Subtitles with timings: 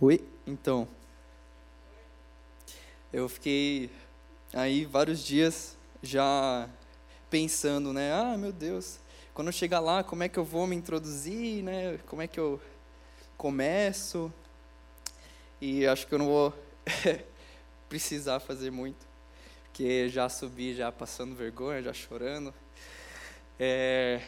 [0.00, 0.24] Oi?
[0.46, 0.86] Então,
[3.12, 3.90] eu fiquei
[4.54, 6.68] aí vários dias já
[7.28, 8.12] pensando, né?
[8.12, 9.00] Ah, meu Deus,
[9.34, 11.98] quando eu chegar lá, como é que eu vou me introduzir, né?
[12.06, 12.60] Como é que eu
[13.36, 14.32] começo?
[15.60, 16.54] E acho que eu não vou
[17.88, 19.04] precisar fazer muito,
[19.64, 22.54] porque já subi, já passando vergonha, já chorando.
[23.58, 24.22] É,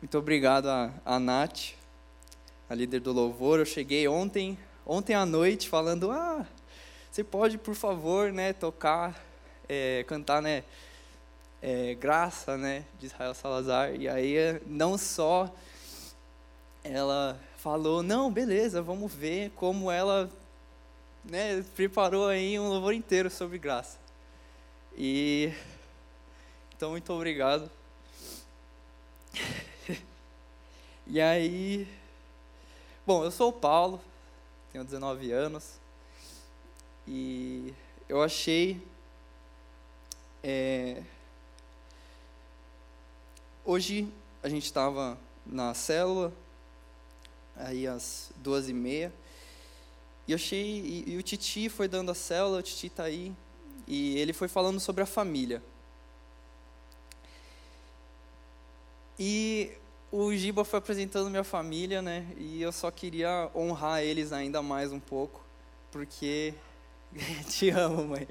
[0.00, 1.74] muito obrigado a, a Nath,
[2.66, 3.58] a líder do louvor.
[3.58, 4.58] Eu cheguei ontem,
[4.90, 6.44] ontem à noite, falando, ah,
[7.12, 9.24] você pode, por favor, né, tocar,
[9.68, 10.64] é, cantar, né,
[11.62, 13.94] é, Graça, né, de Israel Salazar.
[13.94, 15.48] E aí, não só
[16.82, 20.28] ela falou, não, beleza, vamos ver como ela,
[21.24, 23.96] né, preparou aí um louvor inteiro sobre graça.
[24.96, 25.52] E
[26.74, 27.70] então muito obrigado.
[31.06, 31.86] e aí,
[33.06, 34.00] bom, eu sou o Paulo,
[34.72, 35.80] tenho 19 anos.
[37.06, 37.74] E
[38.08, 38.80] eu achei.
[40.42, 41.02] É,
[43.64, 44.08] hoje
[44.42, 46.32] a gente estava na célula,
[47.56, 49.12] aí às duas e meia,
[50.26, 50.80] e eu achei.
[50.80, 53.34] E, e, o Titi foi dando a célula, o Titi está aí,
[53.86, 55.62] e ele foi falando sobre a família.
[59.18, 59.76] E
[60.10, 62.26] o Giba foi apresentando minha família, né?
[62.36, 65.44] E eu só queria honrar eles ainda mais um pouco,
[65.90, 66.54] porque
[67.48, 68.26] Te amo, mãe.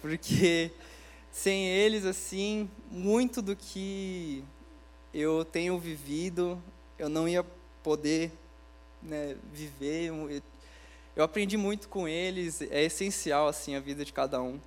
[0.00, 0.70] Porque
[1.30, 4.44] sem eles, assim, muito do que
[5.12, 6.62] eu tenho vivido,
[6.98, 7.44] eu não ia
[7.82, 8.30] poder
[9.02, 10.12] né, viver.
[11.16, 14.60] Eu aprendi muito com eles, é essencial, assim, a vida de cada um.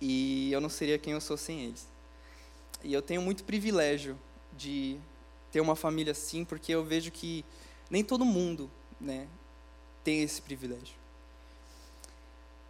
[0.00, 1.86] E eu não seria quem eu sou sem eles.
[2.82, 4.18] E eu tenho muito privilégio
[4.56, 4.98] de
[5.52, 7.44] ter uma família assim, porque eu vejo que
[7.88, 8.68] nem todo mundo
[9.00, 9.28] né,
[10.02, 11.02] tem esse privilégio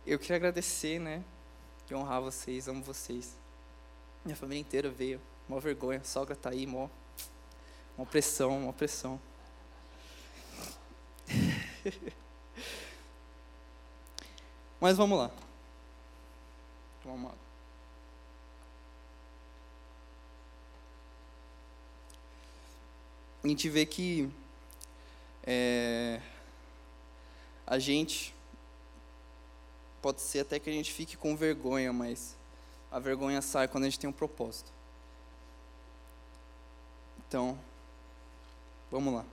[0.06, 1.24] eu queria agradecer, né?
[1.88, 3.36] E honrar vocês, amo vocês.
[4.24, 6.88] Minha família inteira veio, mó vergonha, a sogra tá aí, mó,
[7.96, 9.20] mó pressão, mó pressão.
[14.80, 15.30] Mas vamos lá.
[17.04, 17.36] Vamos lá.
[23.42, 24.30] A gente vê que
[25.44, 26.20] é,
[27.66, 28.34] a gente
[30.00, 32.36] pode ser até que a gente fique com vergonha, mas
[32.90, 34.70] a vergonha sai quando a gente tem um propósito.
[37.26, 37.58] Então,
[38.90, 39.24] vamos lá.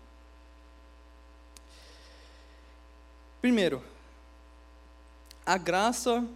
[3.41, 3.83] Primeiro,
[5.45, 6.27] a graça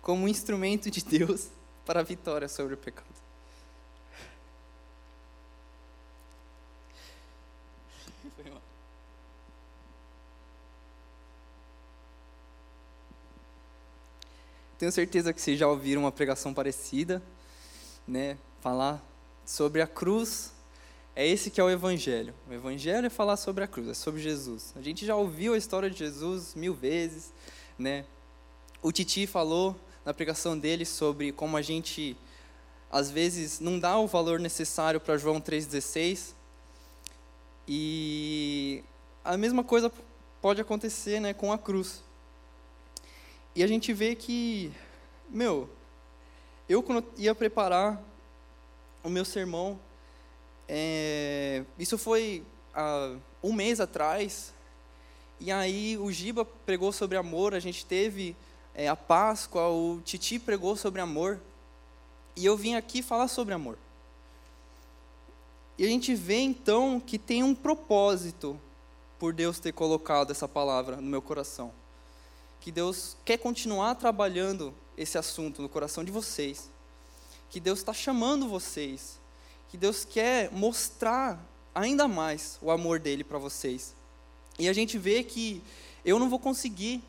[0.00, 1.48] como instrumento de Deus
[1.86, 3.11] para a vitória sobre o pecado.
[14.82, 17.22] Tenho certeza que vocês já ouviram uma pregação parecida,
[18.04, 18.36] né?
[18.60, 19.00] Falar
[19.46, 20.52] sobre a cruz.
[21.14, 22.34] É esse que é o evangelho.
[22.50, 24.74] O evangelho é falar sobre a cruz, é sobre Jesus.
[24.74, 27.32] A gente já ouviu a história de Jesus mil vezes,
[27.78, 28.04] né?
[28.82, 32.16] O Titi falou na pregação dele sobre como a gente
[32.90, 36.34] às vezes não dá o valor necessário para João 3:16.
[37.68, 38.82] E
[39.24, 39.92] a mesma coisa
[40.40, 42.02] pode acontecer, né, com a cruz.
[43.54, 44.72] E a gente vê que,
[45.28, 45.68] meu,
[46.66, 48.02] eu quando ia preparar
[49.04, 49.78] o meu sermão,
[50.66, 52.42] é, isso foi
[52.74, 54.54] há um mês atrás,
[55.38, 58.34] e aí o Giba pregou sobre amor, a gente teve
[58.74, 61.38] é, a Páscoa, o Titi pregou sobre amor,
[62.34, 63.76] e eu vim aqui falar sobre amor.
[65.76, 68.58] E a gente vê então que tem um propósito
[69.18, 71.81] por Deus ter colocado essa palavra no meu coração
[72.62, 76.70] que Deus quer continuar trabalhando esse assunto no coração de vocês,
[77.50, 79.20] que Deus está chamando vocês,
[79.68, 83.96] que Deus quer mostrar ainda mais o amor dele para vocês.
[84.60, 85.60] E a gente vê que
[86.04, 87.02] eu não vou conseguir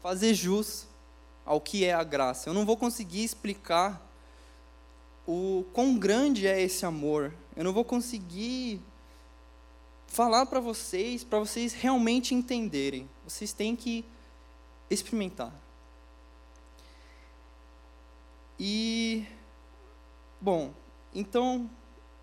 [0.00, 0.86] fazer jus
[1.44, 4.00] ao que é a graça, eu não vou conseguir explicar
[5.26, 8.80] o quão grande é esse amor, eu não vou conseguir
[10.06, 13.10] falar para vocês, para vocês realmente entenderem.
[13.26, 14.04] Vocês têm que
[14.90, 15.52] experimentar.
[18.58, 19.26] E,
[20.40, 20.74] bom,
[21.14, 21.70] então,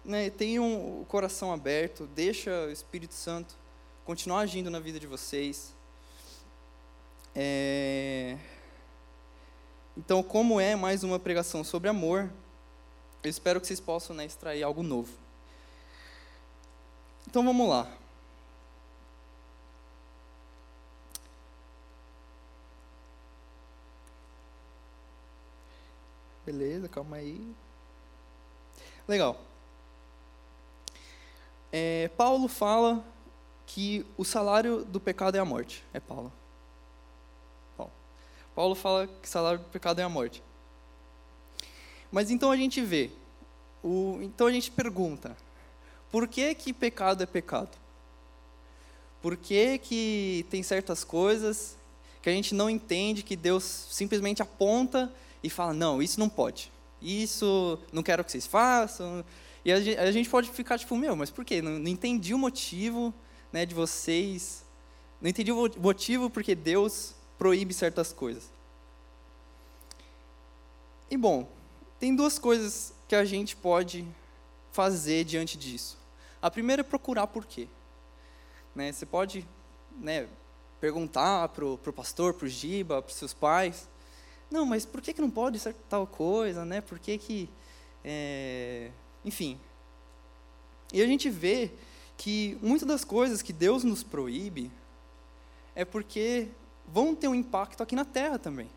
[0.05, 3.55] né, tenham o coração aberto, deixa o Espírito Santo
[4.05, 5.73] continuar agindo na vida de vocês.
[7.35, 8.37] É...
[9.97, 12.31] Então, como é mais uma pregação sobre amor,
[13.23, 15.11] eu espero que vocês possam né, extrair algo novo.
[17.27, 17.91] Então vamos lá.
[26.47, 27.45] Beleza, calma aí.
[29.05, 29.37] Legal.
[31.73, 33.03] É, Paulo fala
[33.65, 35.83] que o salário do pecado é a morte.
[35.93, 36.31] É Paulo.
[37.75, 37.91] Paulo.
[38.55, 40.41] Paulo fala que o salário do pecado é a morte.
[42.09, 43.11] Mas então a gente vê,
[43.83, 45.35] o, então a gente pergunta,
[46.09, 47.77] por que que pecado é pecado?
[49.21, 51.75] Por que que tem certas coisas
[52.21, 55.11] que a gente não entende, que Deus simplesmente aponta
[55.43, 59.23] e fala, não, isso não pode, isso não quero que vocês façam,
[59.67, 61.61] e a gente pode ficar tipo, meu, mas por quê?
[61.61, 63.13] Não, não entendi o motivo
[63.51, 64.63] né, de vocês,
[65.21, 68.49] não entendi o motivo porque Deus proíbe certas coisas.
[71.09, 71.49] E bom,
[71.99, 74.07] tem duas coisas que a gente pode
[74.71, 75.97] fazer diante disso.
[76.41, 77.67] A primeira é procurar por quê.
[78.75, 79.47] Né, você pode
[79.99, 80.27] né,
[80.79, 83.89] perguntar para o pastor, para o Giba, para os seus pais.
[84.49, 86.63] Não, mas por que, que não pode ser tal coisa?
[86.63, 86.81] Né?
[86.81, 87.49] Por que, que
[88.03, 88.91] é...
[89.25, 89.59] enfim.
[90.93, 91.71] E a gente vê
[92.17, 94.71] que muitas das coisas que Deus nos proíbe
[95.75, 96.47] é porque
[96.87, 98.69] vão ter um impacto aqui na Terra também.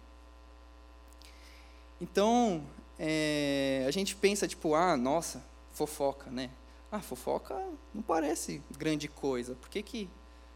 [2.00, 2.64] Então,
[2.98, 6.50] é, a gente pensa, tipo, ah, nossa, fofoca, né?
[6.90, 7.54] Ah, fofoca
[7.94, 9.54] não parece grande coisa.
[9.54, 10.10] Por que, que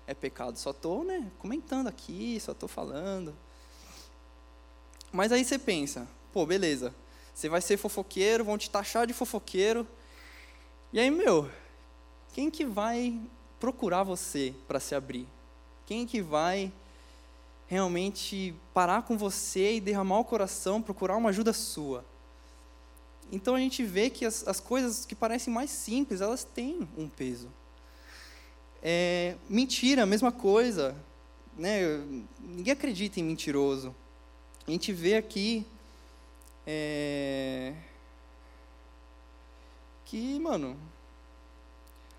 [0.07, 0.59] é pecado?
[0.59, 3.35] Só estou né, comentando aqui, só estou falando.
[5.15, 6.93] Mas aí você pensa, pô, beleza,
[7.33, 9.87] você vai ser fofoqueiro, vão te taxar de fofoqueiro.
[10.93, 11.49] E aí, meu,
[12.33, 13.17] quem que vai
[13.61, 15.29] procurar você para se abrir?
[15.87, 16.73] Quem que vai
[17.69, 22.05] realmente parar com você e derramar o coração, procurar uma ajuda sua?
[23.31, 27.09] Então a gente vê que as, as coisas que parecem mais simples, elas têm um
[27.09, 27.49] peso.
[28.83, 30.93] É, mentira, mesma coisa.
[31.57, 32.03] Né?
[32.41, 33.95] Ninguém acredita em mentiroso.
[34.67, 35.67] A gente vê aqui
[36.67, 37.75] é,
[40.05, 40.79] que, mano,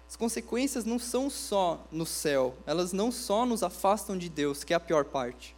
[0.07, 4.73] as consequências não são só no céu, elas não só nos afastam de Deus, que
[4.73, 5.55] é a pior parte.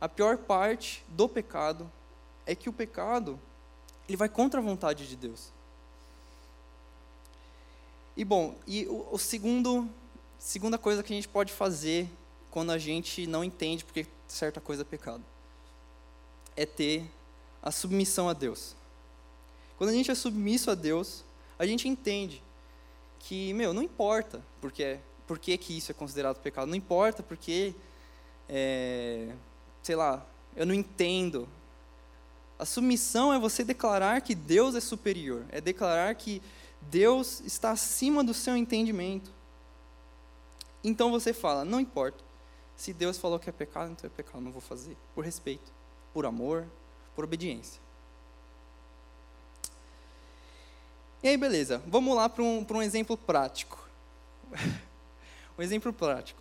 [0.00, 1.90] A pior parte do pecado
[2.46, 3.38] é que o pecado
[4.08, 5.52] ele vai contra a vontade de Deus.
[8.16, 9.88] E bom, e o, o segundo,
[10.38, 12.08] segunda coisa que a gente pode fazer
[12.50, 15.22] quando a gente não entende porque certa coisa é pecado,
[16.56, 17.04] é ter
[17.62, 18.74] a submissão a Deus.
[19.76, 21.24] Quando a gente é submisso a Deus,
[21.58, 22.42] a gente entende
[23.18, 27.74] que, meu, não importa porque, por que, que isso é considerado pecado, não importa porque,
[28.48, 29.32] é,
[29.82, 30.26] sei lá,
[30.56, 31.48] eu não entendo
[32.62, 36.40] a submissão é você declarar que Deus é superior, é declarar que
[36.82, 39.32] Deus está acima do seu entendimento.
[40.84, 42.22] Então você fala, não importa.
[42.76, 44.96] Se Deus falou que é pecado, então é pecado, não vou fazer.
[45.12, 45.72] Por respeito,
[46.12, 46.66] por amor,
[47.14, 47.80] por obediência.
[51.22, 51.80] E aí, beleza.
[51.86, 53.88] Vamos lá para um, um exemplo prático.
[55.56, 56.40] um exemplo prático.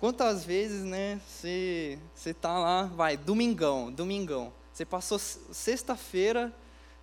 [0.00, 4.52] Quantas vezes, né, você está lá, vai, domingão, domingão.
[4.72, 6.52] Você passou sexta-feira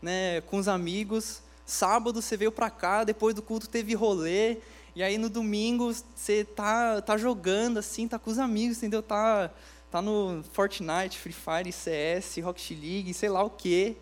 [0.02, 4.58] né, com os amigos, sábado você veio para cá, depois do culto teve rolê,
[4.96, 9.02] e aí no domingo você tá, tá jogando assim, tá com os amigos, entendeu?
[9.02, 9.52] Tá,
[9.92, 13.96] tá no Fortnite, Free Fire, CS, Rocket League, sei lá o quê,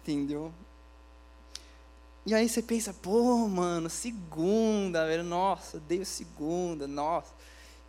[0.00, 0.52] entendeu?
[2.24, 7.34] E aí você pensa, pô, mano, segunda, velho, nossa, dei segunda, nossa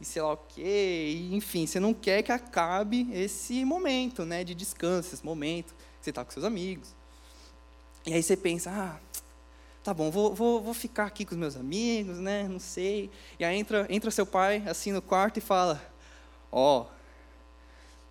[0.04, 4.44] e sei lá o quê, e, enfim, você não quer que acabe esse momento, né,
[4.44, 6.94] de descanso, esse momento que você está com seus amigos.
[8.06, 9.00] E aí você pensa, ah,
[9.82, 13.10] tá bom, vou, vou, vou ficar aqui com os meus amigos, né, não sei.
[13.40, 15.82] E aí entra, entra seu pai, assim, no quarto e fala,
[16.52, 16.86] ó, oh,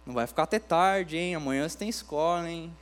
[0.05, 2.77] não vai ficar até tarde, hein, amanhã você tem escola, hein.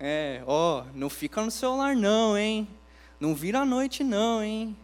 [0.00, 2.68] É, ó, não fica no celular não, hein,
[3.18, 4.76] não vira à noite não, hein.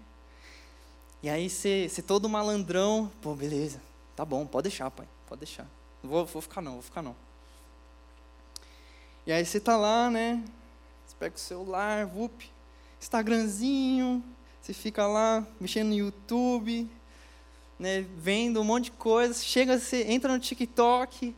[1.23, 3.81] E aí você, todo malandrão, pô, beleza,
[4.15, 5.67] tá bom, pode deixar, pai, pode deixar.
[6.03, 7.17] Não vou, vou ficar não, vou ficar não.
[9.27, 10.45] E aí você tá lá, né?
[11.07, 12.51] Você pega o celular, vup,
[13.01, 14.23] Instagramzinho,
[14.61, 16.91] você fica lá mexendo no YouTube,
[17.79, 21.35] né, vendo um monte de coisa, chega, você entra no TikTok,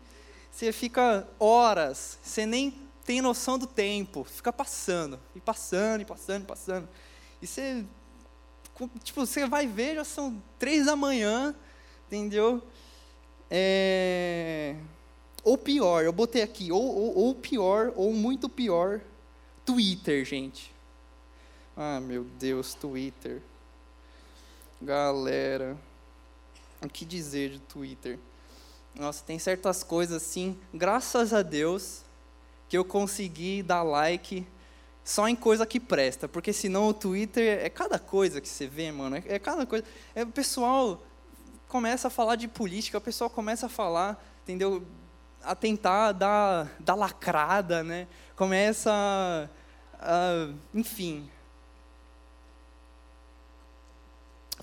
[0.50, 6.42] você fica horas, você nem tem noção do tempo, fica passando, e passando, e passando,
[6.42, 6.88] e passando.
[7.40, 7.84] E você
[9.02, 11.54] tipo, você vai ver, já são três da manhã,
[12.06, 12.62] entendeu?
[13.50, 14.76] É...
[15.42, 19.00] Ou pior, eu botei aqui, ou, ou, ou pior, ou muito pior,
[19.64, 20.74] Twitter, gente.
[21.76, 23.40] Ah, meu Deus, Twitter.
[24.82, 25.76] Galera,
[26.82, 28.18] o que dizer de Twitter?
[28.94, 32.02] Nossa, tem certas coisas assim, graças a Deus,
[32.68, 34.46] que eu consegui dar like
[35.04, 38.90] só em coisa que presta, porque senão o Twitter é cada coisa que você vê,
[38.90, 39.84] mano, é, é cada coisa.
[40.14, 41.00] É, o pessoal
[41.68, 44.84] começa a falar de política, o pessoal começa a falar, entendeu?
[45.42, 48.08] A tentar dar, dar lacrada, né?
[48.34, 49.48] Começa a,
[50.00, 51.30] a enfim,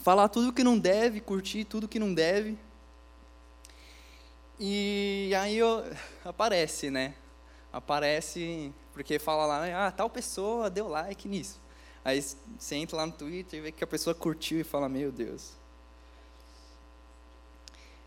[0.04, 2.58] falar tudo que não deve, curtir tudo que não deve.
[4.60, 5.84] E aí eu,
[6.26, 7.16] aparece, né?
[7.72, 11.60] Aparece porque fala lá, ah, tal pessoa deu like nisso.
[12.06, 12.22] Aí
[12.60, 15.54] você entra lá no Twitter e vê que a pessoa curtiu e fala, meu Deus.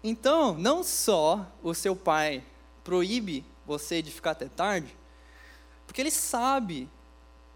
[0.05, 2.45] Então, não só o seu pai
[2.85, 4.95] proíbe você de ficar até tarde,
[5.87, 6.89] porque ele sabe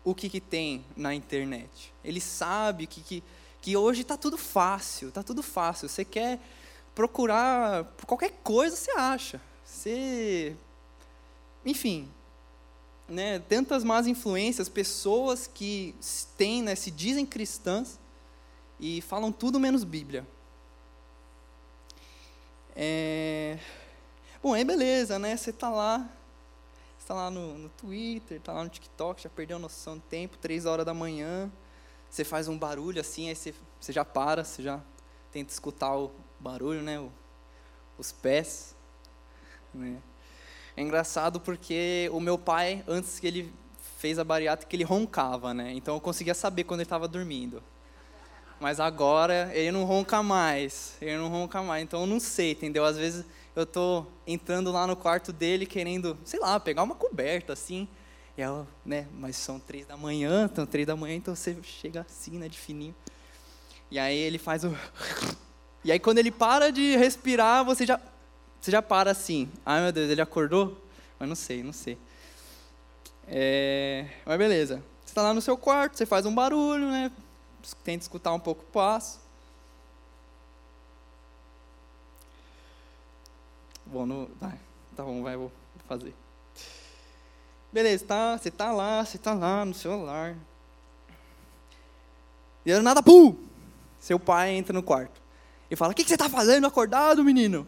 [0.02, 1.92] o que, que tem na internet.
[2.02, 3.23] Ele sabe que, que,
[3.61, 5.88] que hoje está tudo fácil, está tudo fácil.
[5.88, 6.40] Você quer
[6.95, 9.40] procurar qualquer coisa, você acha.
[9.64, 10.57] Você,
[11.64, 12.09] enfim,
[13.09, 15.95] né, tantas más influências, pessoas que
[16.37, 17.99] têm, né, se dizem cristãs
[18.79, 20.26] e falam tudo menos Bíblia.
[22.75, 23.59] É...
[24.43, 25.37] Bom, aí beleza, né?
[25.37, 26.09] Você está lá,
[26.99, 30.38] está lá no, no Twitter, está lá no TikTok, já perdeu a noção do tempo,
[30.38, 31.52] três horas da manhã,
[32.11, 34.81] você faz um barulho assim, aí você, você já para, você já
[35.31, 36.99] tenta escutar o barulho, né?
[36.99, 37.11] O,
[37.97, 38.75] os pés,
[39.73, 39.97] né?
[40.76, 43.52] É engraçado porque o meu pai, antes que ele
[43.99, 45.73] fez a bariátrica, ele roncava, né?
[45.73, 47.62] Então eu conseguia saber quando ele estava dormindo.
[48.59, 51.83] Mas agora ele não ronca mais, ele não ronca mais.
[51.83, 52.85] Então eu não sei, entendeu?
[52.85, 53.25] Às vezes
[53.55, 57.88] eu tô entrando lá no quarto dele querendo, sei lá, pegar uma coberta assim.
[58.37, 62.03] E eu, né, mas são três da manhã, então três da manhã, então você chega
[62.03, 62.95] assim, né, de fininho.
[63.91, 64.75] E aí ele faz o
[65.85, 68.01] E aí quando ele para de respirar, você já
[68.61, 70.77] você já para assim, ai meu Deus, ele acordou?
[71.19, 71.99] Mas não sei, não sei.
[73.27, 74.83] É, mas beleza.
[75.05, 77.11] Você está lá no seu quarto, você faz um barulho, né?
[77.83, 79.21] Tenta escutar um pouco o passo.
[83.87, 84.59] Bom, no, vai,
[84.95, 85.51] tá bom, vai, vou
[85.89, 86.15] fazer.
[87.73, 90.37] Beleza, tá, você tá lá, você tá lá no celular.
[92.67, 93.37] E nada, pum!
[93.99, 95.21] Seu pai entra no quarto
[95.71, 97.67] e fala: O que, que você está fazendo acordado, menino?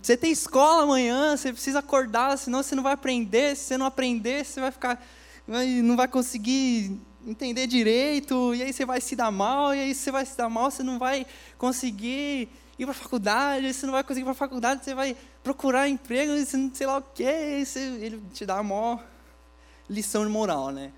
[0.00, 3.56] Você tem escola amanhã, você precisa acordar, senão você não vai aprender.
[3.56, 5.04] Se você não aprender, você vai ficar.
[5.46, 10.10] não vai conseguir entender direito, e aí você vai se dar mal, e aí você
[10.10, 11.26] vai se dar mal, você não vai
[11.58, 12.48] conseguir
[12.78, 15.88] ir para a faculdade, você não vai conseguir ir para a faculdade, você vai procurar
[15.88, 19.04] emprego, você sei lá o quê, você, ele te dá maior
[19.90, 20.92] lição de moral, né?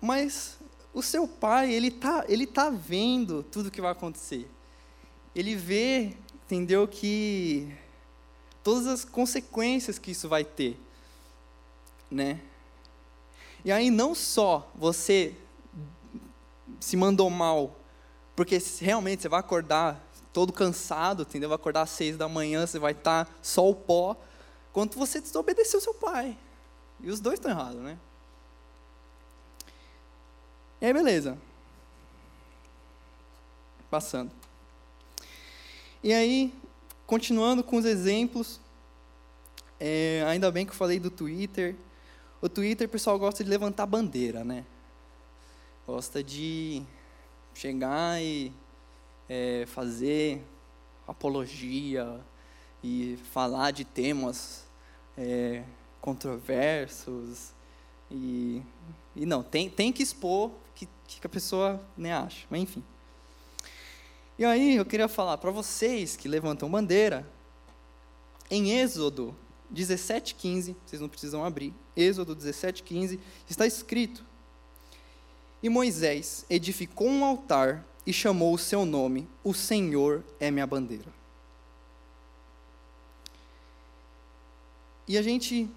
[0.00, 0.58] Mas
[0.92, 4.48] o seu pai, ele tá, ele tá vendo tudo que vai acontecer.
[5.34, 6.14] Ele vê
[6.44, 7.74] entendeu que
[8.62, 10.78] todas as consequências que isso vai ter,
[12.08, 12.40] né?
[13.64, 15.34] E aí não só você
[16.78, 17.74] se mandou mal,
[18.36, 20.00] porque realmente você vai acordar
[20.32, 21.48] todo cansado, entendeu?
[21.48, 24.16] Vai acordar às seis da manhã, você vai estar só o pó,
[24.76, 26.36] quanto você desobedeceu seu pai.
[27.00, 27.98] E os dois estão errados, né?
[30.78, 31.38] E aí, beleza.
[33.90, 34.30] Passando.
[36.02, 36.52] E aí,
[37.06, 38.60] continuando com os exemplos,
[39.80, 41.74] é, ainda bem que eu falei do Twitter.
[42.42, 44.62] O Twitter, o pessoal gosta de levantar bandeira, né?
[45.86, 46.82] Gosta de
[47.54, 48.52] chegar e
[49.26, 50.44] é, fazer
[51.08, 52.20] apologia
[52.84, 54.65] e falar de temas
[55.16, 55.62] é,
[56.00, 57.52] controversos
[58.10, 58.62] e,
[59.14, 62.82] e não tem tem que expor que que a pessoa né, acha, mas enfim.
[64.38, 67.26] E aí eu queria falar para vocês que levantam bandeira,
[68.50, 69.34] em Êxodo
[69.74, 73.18] 17,15, vocês não precisam abrir, Êxodo 17,15,
[73.48, 74.24] está escrito:
[75.62, 81.15] E Moisés edificou um altar e chamou o seu nome, O Senhor é minha bandeira.
[85.08, 85.70] E a gente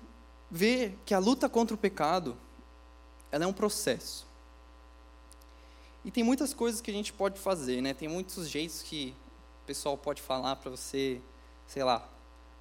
[0.50, 2.36] vê que a luta contra o pecado,
[3.32, 4.28] ela é um processo.
[6.04, 7.94] E tem muitas coisas que a gente pode fazer, né?
[7.94, 9.14] Tem muitos jeitos que
[9.64, 11.22] o pessoal pode falar para você,
[11.68, 12.08] sei lá,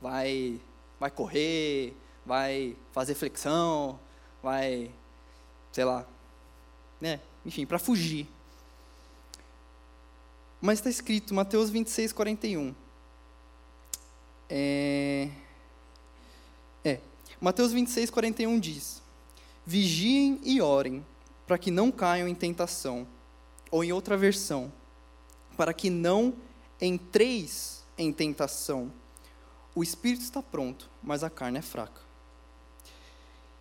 [0.00, 0.60] vai,
[0.98, 1.96] vai correr,
[2.26, 3.98] vai fazer flexão,
[4.42, 4.90] vai,
[5.72, 6.06] sei lá,
[7.00, 7.20] né?
[7.46, 8.28] Enfim, para fugir.
[10.60, 12.75] Mas está escrito, Mateus 26, 41.
[14.50, 15.30] É,
[17.40, 19.02] Mateus 26, 41 diz:
[19.64, 21.07] Vigiem e orem,
[21.47, 23.07] para que não caiam em tentação
[23.71, 24.73] ou em outra versão,
[25.57, 26.35] para que não
[26.80, 28.92] entreis em tentação.
[29.75, 32.00] o espírito está pronto, mas a carne é fraca.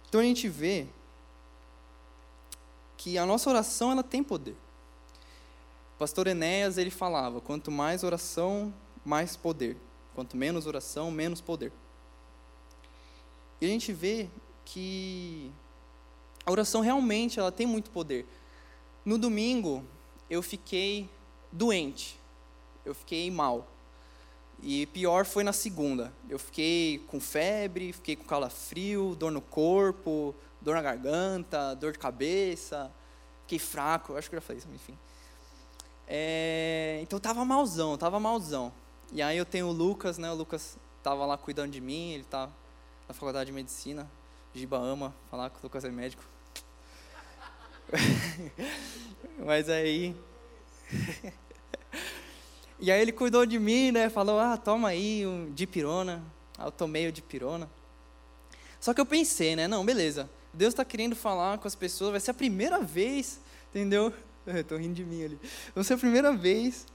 [0.07, 0.87] Então a gente vê
[2.95, 4.55] que a nossa oração ela tem poder.
[5.95, 8.73] O pastor Enéas ele falava: quanto mais oração,
[9.05, 9.77] mais poder.
[10.15, 11.71] Quanto menos oração, menos poder.
[13.59, 14.29] E a gente vê
[14.63, 15.51] que
[16.45, 18.25] a oração realmente ela tem muito poder.
[19.03, 19.83] No domingo
[20.29, 21.09] eu fiquei
[21.51, 22.19] doente,
[22.85, 23.67] eu fiquei mal.
[24.61, 26.11] E pior foi na segunda.
[26.29, 31.99] Eu fiquei com febre, fiquei com calafrio, dor no corpo, dor na garganta, dor de
[31.99, 32.91] cabeça,
[33.41, 34.97] fiquei fraco, acho que eu já falei isso, enfim.
[36.07, 38.71] É, então tava malzão, tava malzão.
[39.11, 40.31] E aí eu tenho o Lucas, né?
[40.31, 42.49] O Lucas tava lá cuidando de mim, ele tá
[43.07, 44.09] na faculdade de medicina.
[44.53, 46.23] Giba ama falar que o Lucas é médico.
[49.45, 50.15] Mas aí
[52.79, 54.09] E aí ele cuidou de mim, né?
[54.09, 56.23] Falou: "Ah, toma aí um dipirona".
[56.57, 57.69] Aí eu tomei o dipirona.
[58.79, 59.67] Só que eu pensei, né?
[59.67, 60.29] Não, beleza.
[60.53, 64.13] Deus está querendo falar com as pessoas, vai ser a primeira vez, entendeu?
[64.47, 65.39] Estou rindo de mim ali.
[65.73, 66.85] Vai ser a primeira vez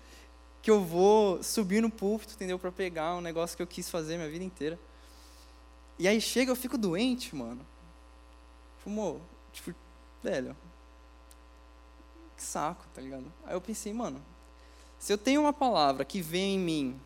[0.60, 2.58] que eu vou subir no púlpito, entendeu?
[2.58, 4.78] Para pegar um negócio que eu quis fazer minha vida inteira.
[6.02, 7.64] E aí chega, eu fico doente, mano.
[8.78, 9.72] Fumou, tipo,
[10.20, 10.56] velho.
[12.36, 13.32] Que saco, tá ligado?
[13.46, 14.20] Aí eu pensei, mano,
[14.98, 17.00] se eu tenho uma palavra que vem em mim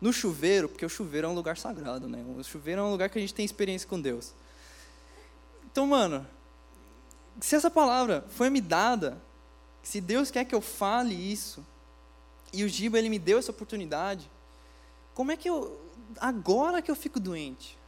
[0.00, 2.24] no chuveiro, porque o chuveiro é um lugar sagrado, né?
[2.38, 4.32] O chuveiro é um lugar que a gente tem experiência com Deus.
[5.70, 6.26] Então, mano,
[7.38, 9.20] se essa palavra foi me dada,
[9.82, 11.62] se Deus quer que eu fale isso,
[12.50, 14.30] e o Giba ele me deu essa oportunidade,
[15.12, 15.78] como é que eu
[16.18, 17.81] agora que eu fico doente?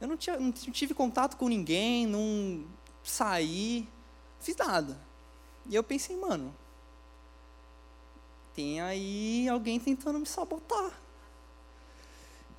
[0.00, 2.64] Eu não, tinha, não tive contato com ninguém, não
[3.02, 3.88] saí,
[4.38, 4.98] fiz nada.
[5.68, 6.54] E eu pensei, mano,
[8.54, 10.98] tem aí alguém tentando me sabotar.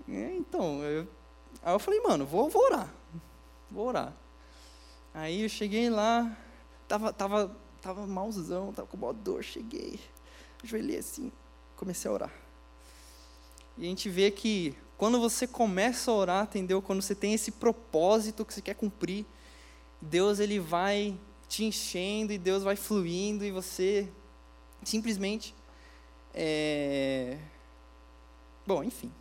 [0.07, 1.07] Então, eu,
[1.63, 2.93] aí eu falei, mano, vou, vou orar
[3.71, 4.13] vou orar.
[5.13, 6.37] Aí eu cheguei lá,
[6.87, 9.99] tava, tava, tava malzão, tava com uma dor, cheguei,
[10.63, 11.31] ajoelhei assim,
[11.75, 12.33] comecei a orar.
[13.77, 16.79] E a gente vê que quando você começa a orar, entendeu?
[16.79, 19.25] Quando você tem esse propósito que você quer cumprir,
[19.99, 21.17] Deus ele vai
[21.49, 24.07] te enchendo e Deus vai fluindo e você
[24.83, 25.55] simplesmente
[26.35, 27.35] é...
[28.63, 29.11] bom, enfim.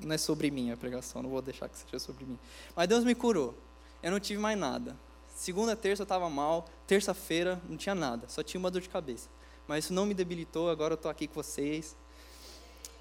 [0.00, 2.38] Não é sobre mim a pregação, não vou deixar que seja sobre mim.
[2.74, 3.54] Mas Deus me curou.
[4.02, 4.96] Eu não tive mais nada.
[5.32, 6.66] Segunda, terça eu estava mal.
[6.88, 9.28] Terça-feira não tinha nada, só tinha uma dor de cabeça.
[9.68, 11.96] Mas isso não me debilitou, agora eu estou aqui com vocês.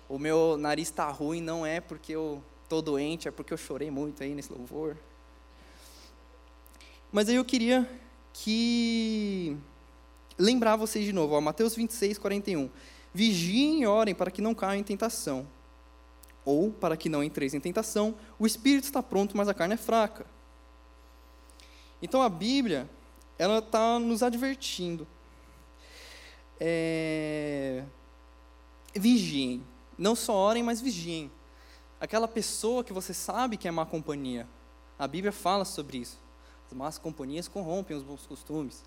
[0.07, 3.89] O meu nariz está ruim, não é porque eu estou doente, é porque eu chorei
[3.89, 4.97] muito aí nesse louvor.
[7.11, 7.89] Mas aí eu queria
[8.33, 9.57] que
[10.37, 12.69] lembrar vocês de novo, ó, Mateus 26, 41.
[13.13, 15.47] Vigiem e orem para que não caiam em tentação.
[16.43, 19.77] Ou, para que não entreis em tentação, o espírito está pronto, mas a carne é
[19.77, 20.25] fraca.
[22.01, 22.89] Então a Bíblia,
[23.39, 25.07] ela está nos advertindo.
[26.59, 27.83] É...
[28.93, 29.63] Vigiem.
[29.97, 31.31] Não só orem, mas vigiem.
[31.99, 34.47] Aquela pessoa que você sabe que é má companhia.
[34.97, 36.17] A Bíblia fala sobre isso.
[36.67, 38.83] As más companhias corrompem os bons costumes.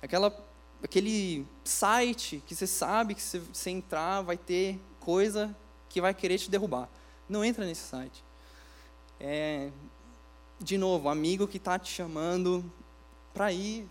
[0.00, 0.34] Aquela,
[0.82, 5.54] aquele site que você sabe que se você entrar vai ter coisa
[5.88, 6.88] que vai querer te derrubar.
[7.28, 8.24] Não entra nesse site.
[9.18, 9.70] É,
[10.58, 12.64] de novo, amigo que está te chamando
[13.34, 13.88] para ir,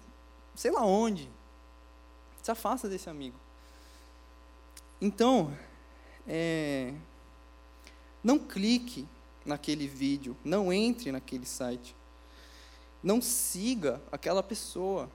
[0.55, 1.29] sei lá onde.
[2.41, 3.37] Se afasta desse amigo.
[4.99, 5.55] Então,
[6.27, 6.93] é,
[8.23, 9.07] não clique
[9.45, 11.95] naquele vídeo, não entre naquele site.
[13.03, 15.09] Não siga aquela pessoa.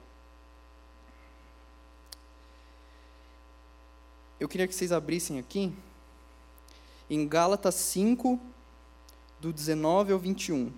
[4.39, 5.73] Eu queria que vocês abrissem aqui
[7.09, 8.39] em Gálatas 5,
[9.39, 10.71] do 19 ao 21.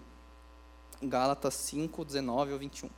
[1.02, 2.90] Gálatas 5, 19 ao 21.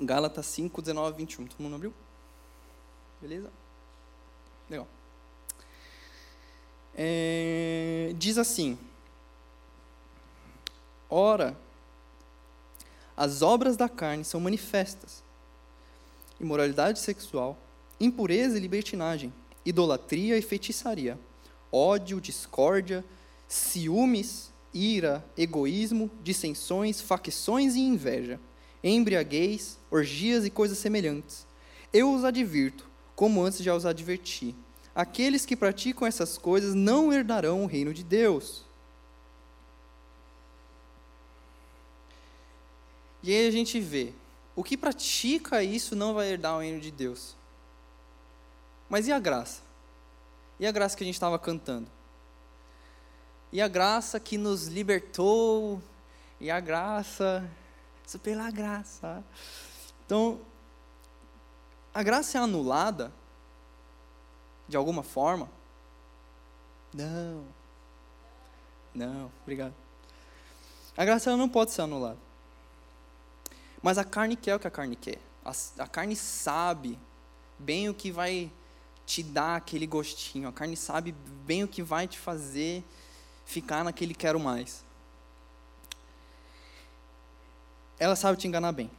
[0.00, 1.46] Gálatas 5, 19 21.
[1.46, 1.94] Todo mundo abriu?
[3.20, 3.50] Beleza?
[4.68, 4.86] Legal
[7.02, 8.78] é, diz assim:
[11.08, 11.56] Ora,
[13.16, 15.22] as obras da carne são manifestas:
[16.38, 17.58] imoralidade sexual,
[17.98, 19.32] impureza e libertinagem,
[19.64, 21.18] idolatria e feitiçaria,
[21.72, 23.04] ódio, discórdia,
[23.48, 28.38] ciúmes, ira, egoísmo, dissensões, facções e inveja,
[28.82, 31.46] embriaguez, orgias e coisas semelhantes.
[31.92, 34.54] Eu os advirto, como antes já os adverti.
[34.94, 38.64] Aqueles que praticam essas coisas não herdarão o reino de Deus.
[43.22, 44.12] E aí a gente vê,
[44.56, 47.36] o que pratica isso não vai herdar o reino de Deus.
[48.88, 49.62] Mas e a graça?
[50.58, 51.86] E a graça que a gente estava cantando?
[53.52, 55.82] E a graça que nos libertou?
[56.40, 57.48] E a graça
[58.10, 59.22] isso pela graça.
[60.04, 60.40] Então,
[61.94, 63.12] a graça é anulada
[64.66, 65.48] de alguma forma?
[66.92, 67.44] Não.
[68.92, 69.74] Não, obrigado.
[70.96, 72.18] A graça não pode ser anulada.
[73.80, 75.20] Mas a carne quer o que a carne quer.
[75.44, 76.98] A, a carne sabe
[77.60, 78.50] bem o que vai
[79.06, 80.48] te dar aquele gostinho.
[80.48, 81.12] A carne sabe
[81.46, 82.84] bem o que vai te fazer
[83.44, 84.84] ficar naquele quero mais.
[88.00, 88.90] Ela sabe te enganar bem.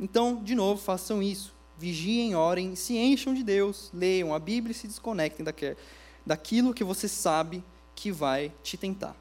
[0.00, 1.54] Então, de novo, façam isso.
[1.76, 5.46] Vigiem, orem, se encham de Deus, leiam a Bíblia e se desconectem
[6.26, 7.62] daquilo que você sabe
[7.94, 9.14] que vai te tentar.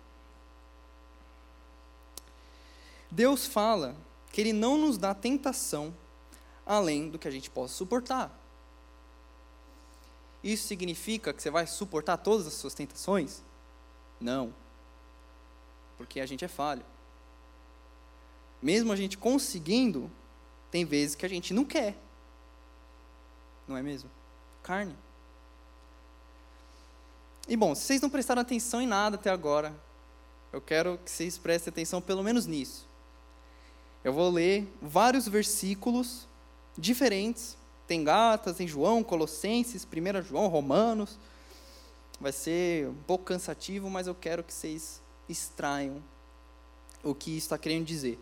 [3.12, 3.95] Deus fala
[4.32, 5.93] que Ele não nos dá tentação
[6.65, 8.32] além do que a gente possa suportar.
[10.43, 13.43] Isso significa que você vai suportar todas as suas tentações?
[14.19, 14.54] Não.
[15.97, 16.86] Porque a gente é falho.
[18.62, 20.12] Mesmo a gente conseguindo,
[20.72, 21.96] tem vezes que a gente não quer.
[23.67, 24.10] Não é mesmo?
[24.63, 24.96] Carne.
[27.48, 29.74] E bom, se vocês não prestaram atenção em nada até agora,
[30.52, 32.88] eu quero que vocês prestem atenção pelo menos nisso.
[34.04, 36.28] Eu vou ler vários versículos
[36.78, 37.58] diferentes.
[37.88, 41.17] Tem Gatas, tem João, Colossenses, 1 João, Romanos.
[42.20, 46.04] Vai ser um pouco cansativo, mas eu quero que vocês extraiam
[47.04, 48.20] o que está querendo dizer.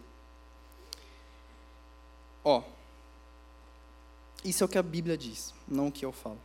[2.47, 2.61] Ó,
[4.43, 6.39] isso é o que a Bíblia diz, não o que eu falo.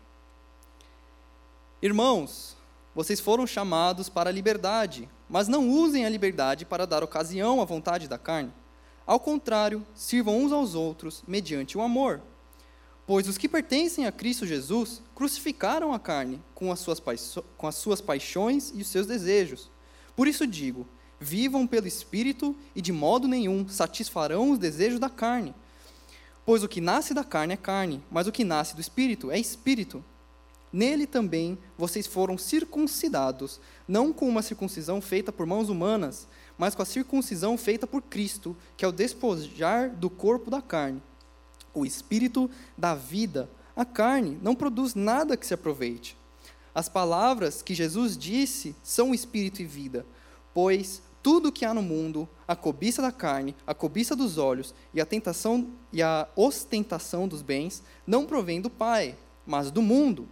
[1.82, 2.56] Irmãos,
[2.94, 7.66] vocês foram chamados para a liberdade, mas não usem a liberdade para dar ocasião à
[7.66, 8.50] vontade da carne.
[9.06, 12.22] Ao contrário, sirvam uns aos outros mediante o amor.
[13.06, 17.02] Pois os que pertencem a Cristo Jesus crucificaram a carne com as, suas
[17.58, 19.70] com as suas paixões e os seus desejos.
[20.16, 20.86] Por isso digo:
[21.18, 25.54] vivam pelo Espírito e de modo nenhum satisfarão os desejos da carne.
[26.44, 29.38] Pois o que nasce da carne é carne, mas o que nasce do Espírito é
[29.38, 30.04] Espírito.
[30.72, 36.82] Nele também vocês foram circuncidados, não com uma circuncisão feita por mãos humanas, mas com
[36.82, 41.02] a circuncisão feita por Cristo, que é o despojar do corpo da carne.
[41.74, 46.16] O espírito da vida, a carne, não produz nada que se aproveite.
[46.74, 50.06] As palavras que Jesus disse são espírito e vida,
[50.54, 55.00] pois tudo que há no mundo, a cobiça da carne, a cobiça dos olhos e
[55.00, 60.28] a tentação e a ostentação dos bens, não provém do Pai, mas do mundo.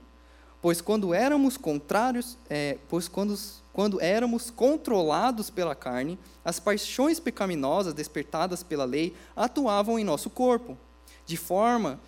[0.60, 3.36] Pois quando éramos contrários, é, pois quando
[3.78, 10.76] quando éramos controlados pela carne, as paixões pecaminosas despertadas pela lei atuavam em nosso corpo,
[11.24, 12.00] de forma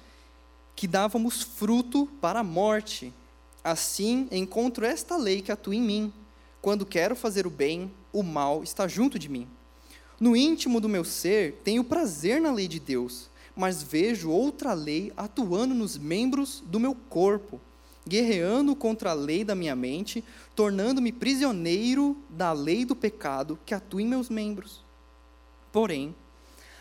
[0.74, 3.14] que dávamos fruto para a morte.
[3.62, 6.12] Assim, encontro esta lei que atua em mim.
[6.60, 9.48] Quando quero fazer o bem, o mal está junto de mim.
[10.18, 15.12] No íntimo do meu ser, tenho prazer na lei de Deus, mas vejo outra lei
[15.16, 17.60] atuando nos membros do meu corpo
[18.06, 24.02] guerreando contra a lei da minha mente, tornando-me prisioneiro da lei do pecado que atua
[24.02, 24.84] em meus membros.
[25.72, 26.14] Porém,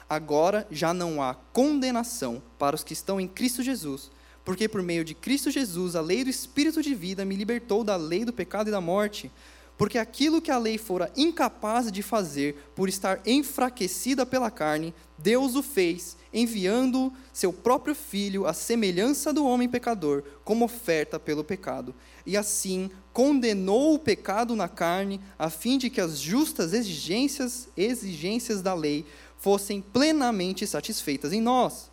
[0.10, 4.10] agora já não há condenação para os que estão em Cristo Jesus,
[4.44, 7.96] porque por meio de Cristo Jesus a lei do Espírito de vida me libertou da
[7.96, 9.32] lei do pecado e da morte.
[9.80, 15.56] Porque aquilo que a lei fora incapaz de fazer por estar enfraquecida pela carne, Deus
[15.56, 21.96] o fez, enviando seu próprio filho à semelhança do homem pecador, como oferta pelo pecado.
[22.26, 28.62] E assim condenou o pecado na carne, a fim de que as justas exigências, exigências
[28.62, 29.06] da lei
[29.38, 31.90] fossem plenamente satisfeitas em nós,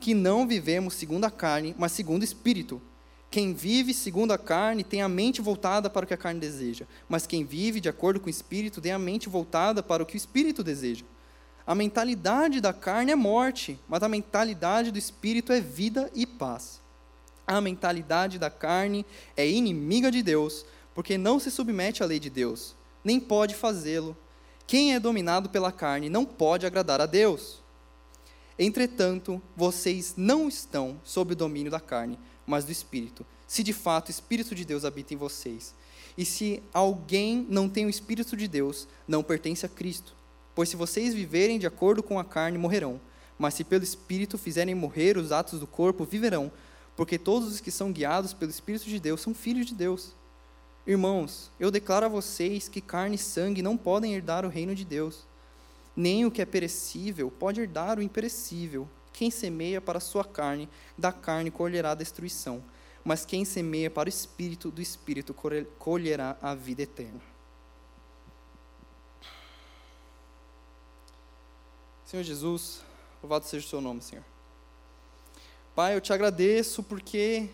[0.00, 2.82] que não vivemos segundo a carne, mas segundo o espírito.
[3.30, 6.86] Quem vive segundo a carne tem a mente voltada para o que a carne deseja,
[7.08, 10.14] mas quem vive de acordo com o espírito tem a mente voltada para o que
[10.14, 11.04] o espírito deseja.
[11.66, 16.80] A mentalidade da carne é morte, mas a mentalidade do espírito é vida e paz.
[17.46, 19.04] A mentalidade da carne
[19.36, 24.16] é inimiga de Deus, porque não se submete à lei de Deus, nem pode fazê-lo.
[24.66, 27.62] Quem é dominado pela carne não pode agradar a Deus.
[28.58, 34.08] Entretanto, vocês não estão sob o domínio da carne, mas do Espírito, se de fato
[34.08, 35.74] o Espírito de Deus habita em vocês.
[36.16, 40.14] E se alguém não tem o Espírito de Deus, não pertence a Cristo.
[40.54, 43.00] Pois se vocês viverem de acordo com a carne, morrerão.
[43.38, 46.50] Mas se pelo Espírito fizerem morrer os atos do corpo, viverão.
[46.96, 50.14] Porque todos os que são guiados pelo Espírito de Deus são filhos de Deus.
[50.86, 54.84] Irmãos, eu declaro a vocês que carne e sangue não podem herdar o reino de
[54.84, 55.26] Deus,
[55.96, 58.88] nem o que é perecível pode herdar o imperecível.
[59.16, 62.62] Quem semeia para a sua carne, da carne colherá a destruição,
[63.02, 65.34] mas quem semeia para o espírito, do espírito
[65.78, 67.22] colherá a vida eterna.
[72.04, 72.82] Senhor Jesus,
[73.22, 74.24] louvado seja o seu nome, Senhor.
[75.74, 77.48] Pai, eu te agradeço porque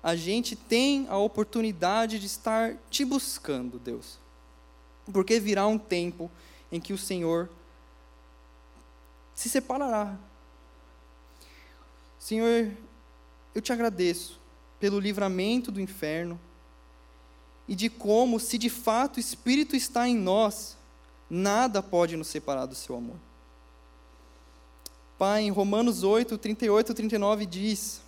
[0.00, 4.20] a gente tem a oportunidade de estar te buscando, Deus.
[5.12, 6.30] Porque virá um tempo
[6.70, 7.50] em que o Senhor
[9.34, 10.16] se separará.
[12.28, 12.70] Senhor,
[13.54, 14.38] eu te agradeço
[14.78, 16.38] pelo livramento do inferno
[17.66, 20.76] e de como, se de fato o Espírito está em nós,
[21.30, 23.16] nada pode nos separar do seu amor.
[25.16, 28.02] Pai, em Romanos 8, 38 e 39 diz: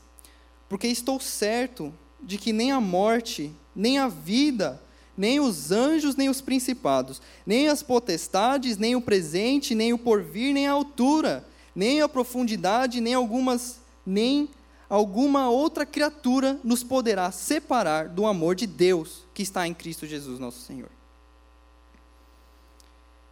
[0.69, 1.91] Porque estou certo
[2.23, 4.83] de que nem a morte, nem a vida,
[5.17, 10.53] nem os anjos, nem os principados, nem as potestades, nem o presente, nem o porvir,
[10.53, 14.49] nem a altura, nem a profundidade, nem algumas, nem
[14.89, 20.39] alguma outra criatura nos poderá separar do amor de Deus que está em Cristo Jesus,
[20.39, 20.91] nosso Senhor.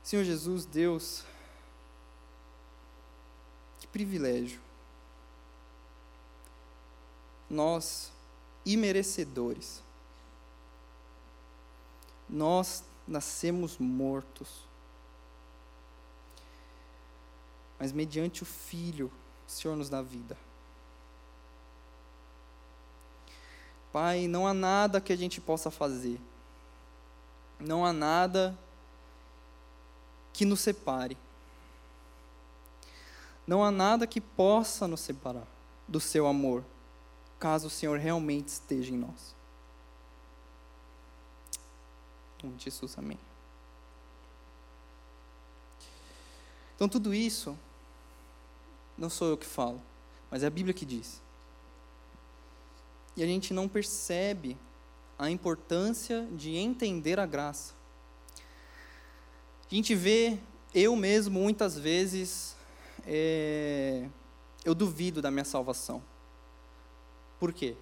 [0.03, 1.25] Senhor Jesus, Deus,
[3.81, 4.61] que privilégio.
[7.51, 8.13] Nós,
[8.65, 9.83] imerecedores,
[12.29, 14.49] nós nascemos mortos,
[17.79, 19.11] mas mediante o Filho,
[19.47, 20.37] o Senhor nos dá vida.
[24.01, 26.21] Pai, não há nada que a gente possa fazer,
[27.59, 28.57] não há nada
[30.33, 31.19] que nos separe.
[33.45, 35.49] Não há nada que possa nos separar
[35.89, 36.65] do seu amor,
[37.41, 39.35] caso o Senhor realmente esteja em nós.
[42.39, 43.19] Em nome de Jesus, amém.
[46.77, 47.59] Então, tudo isso,
[48.97, 49.83] não sou eu que falo,
[50.31, 51.21] mas é a Bíblia que diz.
[53.19, 54.57] E a gente não percebe
[55.19, 57.75] a importância de entender a graça.
[59.69, 60.39] A gente vê,
[60.73, 62.55] eu mesmo, muitas vezes,
[63.05, 64.07] é,
[64.65, 66.01] eu duvido da minha salvação.
[67.41, 67.75] Por quê?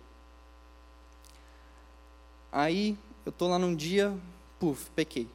[2.50, 2.96] Aí,
[3.26, 4.18] eu estou lá num dia,
[4.58, 5.28] puf, pequei.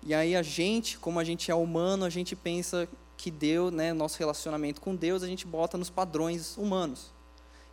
[0.00, 3.92] E aí a gente, como a gente é humano, a gente pensa que Deus, né,
[3.92, 7.17] nosso relacionamento com Deus, a gente bota nos padrões humanos.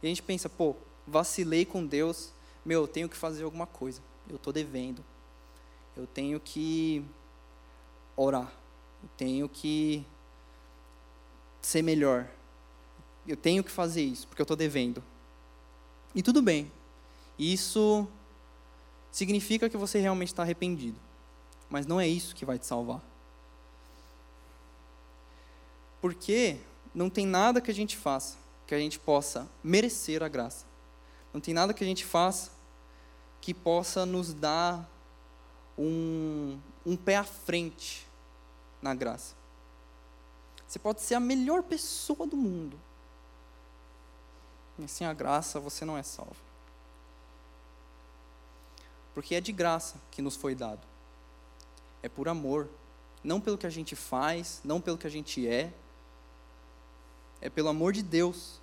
[0.06, 0.76] E a gente pensa, pô,
[1.08, 2.32] vacilei com Deus,
[2.64, 4.02] meu, eu tenho que fazer alguma coisa.
[4.30, 5.04] Eu estou devendo
[5.96, 7.04] eu tenho que
[8.18, 8.52] orar,
[9.02, 10.06] eu tenho que
[11.62, 12.28] ser melhor,
[13.26, 15.02] eu tenho que fazer isso, porque eu estou devendo.
[16.14, 16.72] E tudo bem,
[17.40, 18.08] isso
[19.12, 21.00] significa que você realmente está arrependido,
[21.70, 23.02] mas não é isso que vai te salvar.
[26.02, 26.58] Porque
[26.94, 30.66] não tem nada que a gente faça que a gente possa merecer a graça.
[31.34, 32.52] Não tem nada que a gente faça
[33.42, 34.90] que possa nos dar
[35.78, 38.08] um, um pé à frente
[38.82, 39.36] na graça.
[40.68, 42.80] Você pode ser a melhor pessoa do mundo,
[44.78, 46.36] mas sem a graça você não é salvo.
[49.14, 50.86] Porque é de graça que nos foi dado.
[52.04, 52.68] É por amor.
[53.24, 55.72] Não pelo que a gente faz, não pelo que a gente é.
[57.46, 58.60] É pelo amor de Deus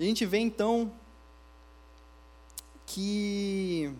[0.00, 0.92] a gente vê então
[2.84, 3.94] que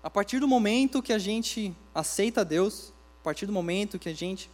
[0.00, 4.14] a partir do momento que a gente aceita Deus, a partir do momento que a
[4.14, 4.48] gente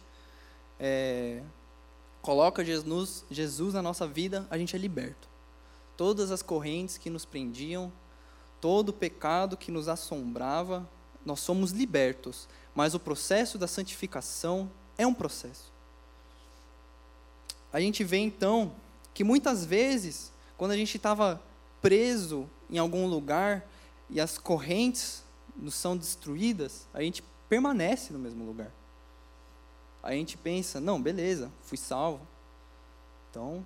[0.79, 1.43] é,
[2.23, 5.29] coloca Jesus, Jesus na nossa vida, a gente é liberto.
[5.95, 7.91] Todas as correntes que nos prendiam,
[8.61, 10.87] todo pecado que nos assombrava,
[11.25, 12.47] nós somos libertos.
[12.75, 15.71] Mas o processo da santificação é um processo.
[17.71, 18.73] A gente vê então
[19.13, 21.41] que muitas vezes quando a gente estava
[21.81, 23.65] preso em algum lugar
[24.09, 25.23] e as correntes
[25.55, 28.69] nos são destruídas, a gente permanece no mesmo lugar.
[30.03, 32.27] A gente pensa, não, beleza, fui salvo.
[33.29, 33.65] Então,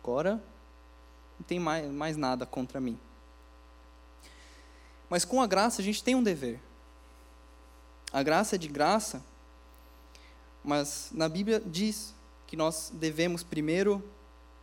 [0.00, 0.40] agora
[1.36, 2.96] não tem mais, mais nada contra mim.
[5.14, 6.60] Mas com a graça a gente tem um dever.
[8.12, 9.24] A graça é de graça,
[10.64, 12.12] mas na Bíblia diz
[12.48, 14.02] que nós devemos primeiro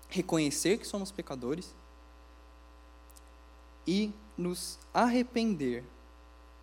[0.09, 1.73] reconhecer que somos pecadores
[3.87, 5.85] e nos arrepender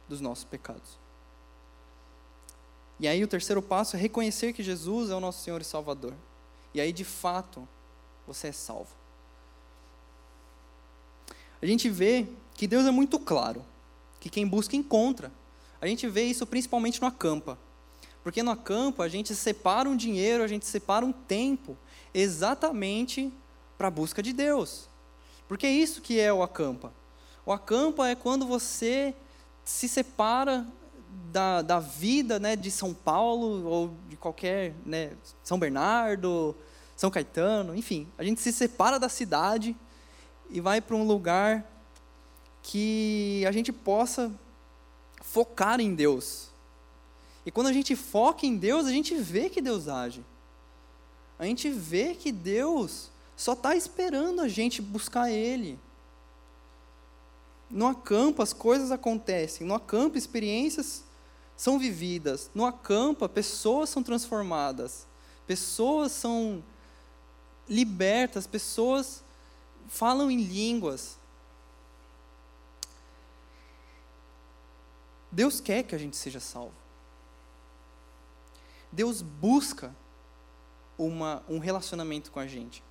[0.06, 0.98] dos nossos pecados.
[3.00, 6.12] E aí o terceiro passo é reconhecer que Jesus é o nosso Senhor e Salvador.
[6.74, 7.66] E aí de fato
[8.26, 8.94] você é salvo.
[11.62, 13.64] a gente vê que Deus é muito claro,
[14.20, 15.32] que quem busca encontra.
[15.80, 17.58] A gente vê isso principalmente no acampa.
[18.22, 21.76] Porque no acampa a gente separa um dinheiro, a gente separa um tempo
[22.12, 23.32] exatamente
[23.76, 24.88] para a busca de Deus.
[25.46, 26.92] Porque é isso que é o acampa.
[27.46, 29.14] O acampa é quando você
[29.64, 30.66] se separa
[31.32, 36.54] da, da vida né, de São Paulo ou de qualquer, né, São Bernardo,
[36.96, 38.08] São Caetano, enfim.
[38.18, 39.76] A gente se separa da cidade
[40.50, 41.64] e vai para um lugar
[42.62, 44.32] que a gente possa
[45.22, 46.48] focar em Deus.
[47.44, 50.24] E quando a gente foca em Deus, a gente vê que Deus age.
[51.38, 55.78] A gente vê que Deus só está esperando a gente buscar Ele.
[57.70, 61.04] No acampo as coisas acontecem, no acampo experiências
[61.56, 65.06] são vividas, no acampa pessoas são transformadas,
[65.46, 66.62] pessoas são
[67.68, 69.22] libertas, pessoas
[69.86, 71.18] falam em línguas.
[75.30, 76.74] Deus quer que a gente seja salvo.
[78.90, 79.94] Deus busca
[80.96, 82.82] uma, um relacionamento com a gente.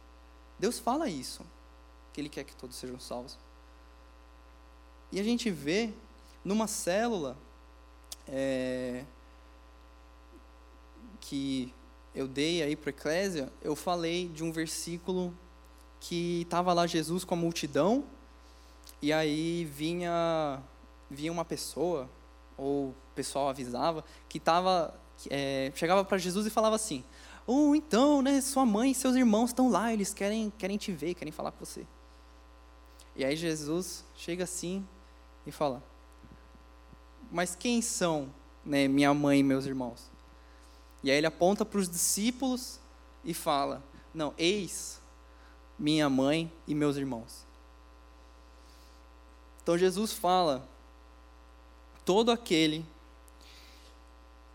[0.59, 1.45] Deus fala isso,
[2.13, 3.37] que Ele quer que todos sejam salvos.
[5.11, 5.93] E a gente vê
[6.43, 7.37] numa célula
[8.27, 9.03] é,
[11.19, 11.73] que
[12.13, 15.35] eu dei aí para a Eclésia, eu falei de um versículo
[15.99, 18.03] que estava lá Jesus com a multidão,
[19.01, 20.61] e aí vinha,
[21.09, 22.09] vinha uma pessoa,
[22.57, 24.93] ou o pessoal avisava, que tava,
[25.29, 27.03] é, chegava para Jesus e falava assim,
[27.45, 30.91] ou oh, então, né, sua mãe e seus irmãos estão lá, eles querem, querem te
[30.91, 31.87] ver, querem falar com você.
[33.15, 34.85] E aí Jesus chega assim
[35.45, 35.81] e fala:
[37.31, 38.29] Mas quem são
[38.63, 40.11] né, minha mãe e meus irmãos?
[41.01, 42.79] E aí ele aponta para os discípulos
[43.23, 43.81] e fala:
[44.13, 45.01] Não, eis
[45.79, 47.45] minha mãe e meus irmãos.
[49.63, 50.67] Então Jesus fala:
[52.07, 52.85] todo aquele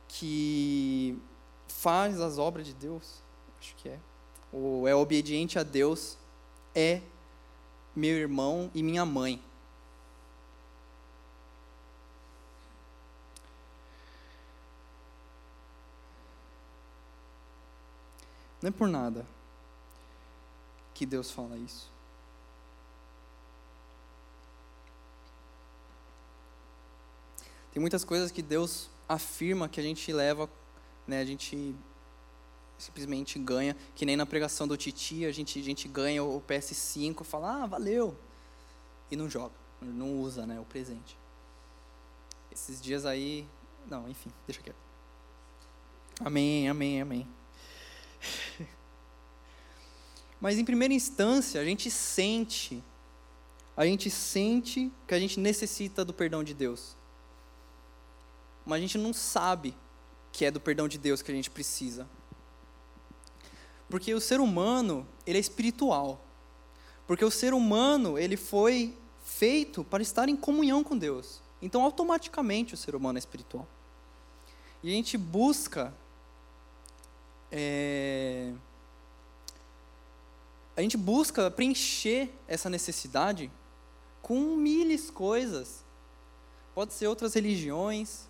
[0.09, 1.21] que
[1.69, 3.23] faz as obras de Deus,
[3.61, 4.01] acho que é,
[4.51, 6.17] ou é obediente a Deus,
[6.75, 7.03] é
[7.95, 9.45] meu irmão e minha mãe.
[18.62, 19.27] Não é por nada
[20.95, 21.91] que Deus fala isso.
[27.72, 30.48] Tem muitas coisas que Deus afirma que a gente leva,
[31.06, 31.74] né, a gente
[32.78, 37.24] simplesmente ganha, que nem na pregação do Titi, a gente, a gente ganha o PS5,
[37.24, 38.16] fala, ah, valeu,
[39.11, 41.16] e não joga, não usa né, o presente.
[42.50, 43.46] Esses dias aí,
[43.88, 44.76] não, enfim, deixa quieto.
[46.20, 47.28] Amém, amém, amém.
[50.40, 52.82] Mas em primeira instância, a gente sente,
[53.76, 56.96] a gente sente que a gente necessita do perdão de Deus.
[58.64, 59.77] Mas a gente não sabe
[60.33, 62.09] que é do perdão de Deus que a gente precisa.
[63.88, 66.25] Porque o ser humano, ele é espiritual.
[67.07, 71.40] Porque o ser humano, ele foi feito para estar em comunhão com Deus.
[71.61, 73.68] Então, automaticamente, o ser humano é espiritual.
[74.83, 75.94] E a gente busca
[77.55, 78.55] é,
[80.75, 83.51] a gente busca preencher essa necessidade
[84.22, 85.85] com milhares coisas.
[86.75, 88.27] Pode ser outras religiões,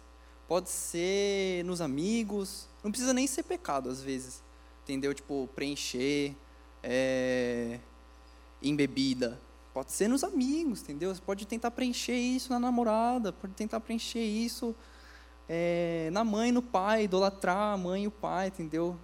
[0.53, 4.43] pode ser nos amigos, não precisa nem ser pecado às vezes,
[4.83, 5.15] entendeu?
[5.15, 6.37] Tipo, preencher
[6.83, 7.81] é,
[8.61, 9.41] em bebida.
[9.73, 11.15] Pode ser nos amigos, entendeu?
[11.15, 14.75] Você pode tentar preencher isso na namorada, pode tentar preencher isso
[15.49, 18.95] é, na mãe, no pai, idolatrar a mãe e o pai, entendeu?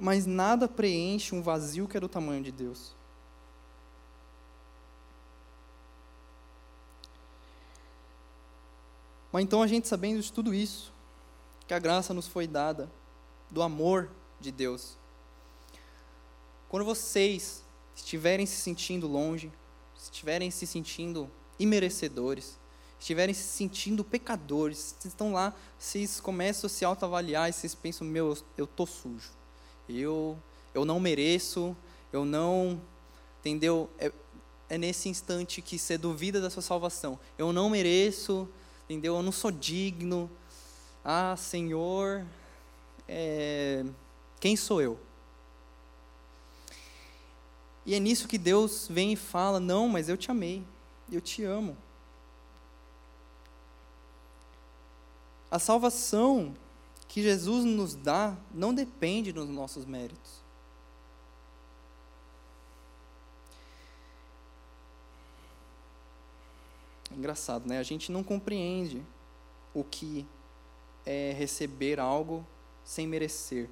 [0.00, 2.96] mas nada preenche um vazio que é do tamanho de Deus.
[9.32, 10.92] Mas então a gente sabendo de tudo isso,
[11.66, 12.90] que a graça nos foi dada,
[13.50, 14.10] do amor
[14.40, 14.96] de Deus.
[16.68, 17.64] Quando vocês
[17.94, 19.50] estiverem se sentindo longe,
[19.96, 22.58] estiverem se sentindo imerecedores,
[22.98, 28.06] estiverem se sentindo pecadores, vocês estão lá, vocês começam a se autoavaliar e vocês pensam,
[28.06, 29.42] meu, eu estou sujo
[29.88, 30.38] eu,
[30.74, 31.76] eu não mereço,
[32.12, 32.80] eu não.
[33.40, 33.90] Entendeu?
[33.98, 34.12] É,
[34.68, 37.18] é nesse instante que você duvida da sua salvação.
[37.36, 38.48] Eu não mereço,
[38.92, 39.16] entendeu?
[39.16, 40.30] Eu não sou digno.
[41.04, 42.24] Ah, Senhor,
[43.08, 43.84] é,
[44.38, 44.98] quem sou eu?
[47.84, 50.64] E é nisso que Deus vem e fala: Não, mas eu te amei,
[51.10, 51.76] eu te amo.
[55.50, 56.54] A salvação
[57.08, 60.41] que Jesus nos dá não depende dos nossos méritos.
[67.16, 67.78] Engraçado, né?
[67.78, 69.04] A gente não compreende
[69.74, 70.26] o que
[71.04, 72.46] é receber algo
[72.84, 73.68] sem merecer.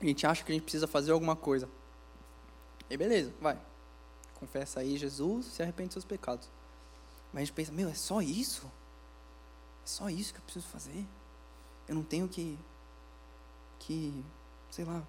[0.00, 1.68] A gente acha que a gente precisa fazer alguma coisa.
[2.90, 3.58] E beleza, vai.
[4.34, 6.48] Confessa aí Jesus, se arrepende dos seus pecados.
[7.32, 8.66] Mas a gente pensa, meu, é só isso?
[9.84, 11.06] É só isso que eu preciso fazer?
[11.88, 12.58] Eu não tenho que,
[13.78, 14.24] que,
[14.70, 15.02] sei lá,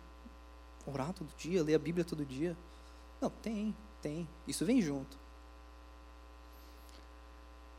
[0.85, 2.55] orar todo dia, ler a Bíblia todo dia?
[3.19, 4.27] Não, tem, tem.
[4.45, 5.17] Isso vem junto.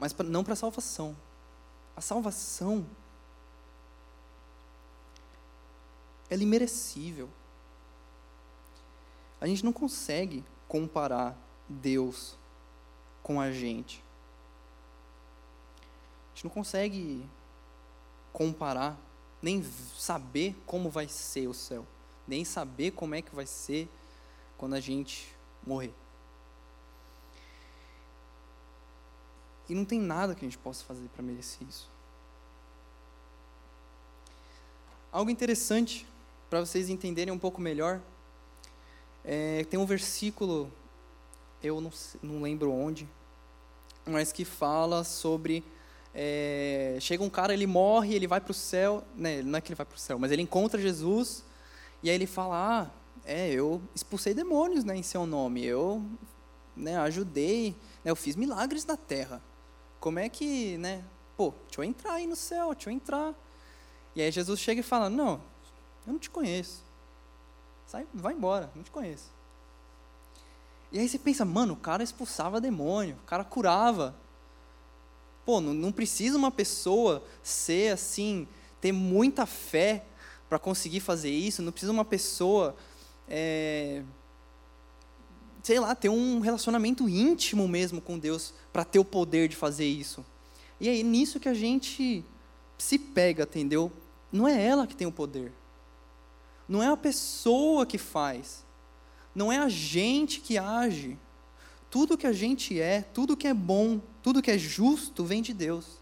[0.01, 1.15] Mas pra, não para a salvação.
[1.95, 2.85] A salvação
[6.29, 7.29] ela é imerecível.
[9.41, 11.37] A gente não consegue comparar
[11.69, 12.37] Deus
[13.23, 14.03] com a gente.
[16.33, 17.29] A gente não consegue
[18.33, 18.99] comparar,
[19.41, 19.63] nem
[19.97, 21.87] saber como vai ser o céu,
[22.27, 23.89] nem saber como é que vai ser
[24.57, 25.33] quando a gente
[25.65, 25.95] morrer.
[29.69, 31.89] E não tem nada que a gente possa fazer para merecer isso.
[35.11, 36.07] Algo interessante
[36.51, 38.01] para vocês entenderem um pouco melhor,
[39.25, 40.71] é, tem um versículo,
[41.63, 41.91] eu não,
[42.23, 43.09] não lembro onde,
[44.05, 45.65] mas que fala sobre
[46.15, 49.69] é, chega um cara, ele morre, ele vai para o céu, né, não é que
[49.69, 51.45] ele vai para o céu, mas ele encontra Jesus
[52.03, 52.91] e aí ele fala, ah,
[53.25, 56.05] é, eu expulsei demônios, né, em seu nome, eu,
[56.77, 57.71] né, ajudei,
[58.05, 59.43] né, eu fiz milagres na terra.
[60.05, 61.03] Como é que, né,
[61.35, 63.35] pô, deixa eu entrar aí no céu, deixa eu entrar.
[64.15, 65.41] E aí Jesus chega e fala, não,
[66.07, 66.85] eu não te conheço.
[67.87, 69.33] Sai, vai embora, não te conheço.
[70.93, 74.15] E aí você pensa, mano, o cara expulsava demônio, o cara curava.
[75.43, 78.47] Pô, não, não precisa uma pessoa ser assim,
[78.83, 80.05] ter muita fé
[80.51, 82.77] para conseguir fazer isso, não precisa uma pessoa,
[83.27, 84.03] é,
[85.65, 89.87] sei lá, ter um relacionamento íntimo mesmo com Deus para ter o poder de fazer
[89.87, 90.25] isso.
[90.79, 92.23] E aí nisso que a gente
[92.77, 93.91] se pega, entendeu?
[94.31, 95.55] Não é ela que tem o poder.
[96.69, 98.63] Não é a pessoa que faz.
[99.35, 101.19] Não é a gente que age.
[101.91, 105.55] Tudo que a gente é, tudo que é bom, tudo que é justo vem de
[105.55, 105.99] Deus.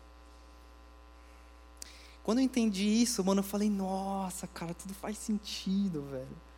[2.25, 6.52] Quando eu entendi isso, mano, eu falei, nossa, cara, tudo faz sentido, velho.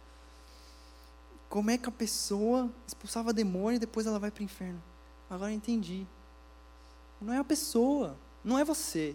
[1.54, 4.82] Como é que a pessoa expulsava demônio e depois ela vai para o inferno?
[5.30, 6.04] Agora eu entendi.
[7.20, 9.14] Não é a pessoa, não é você.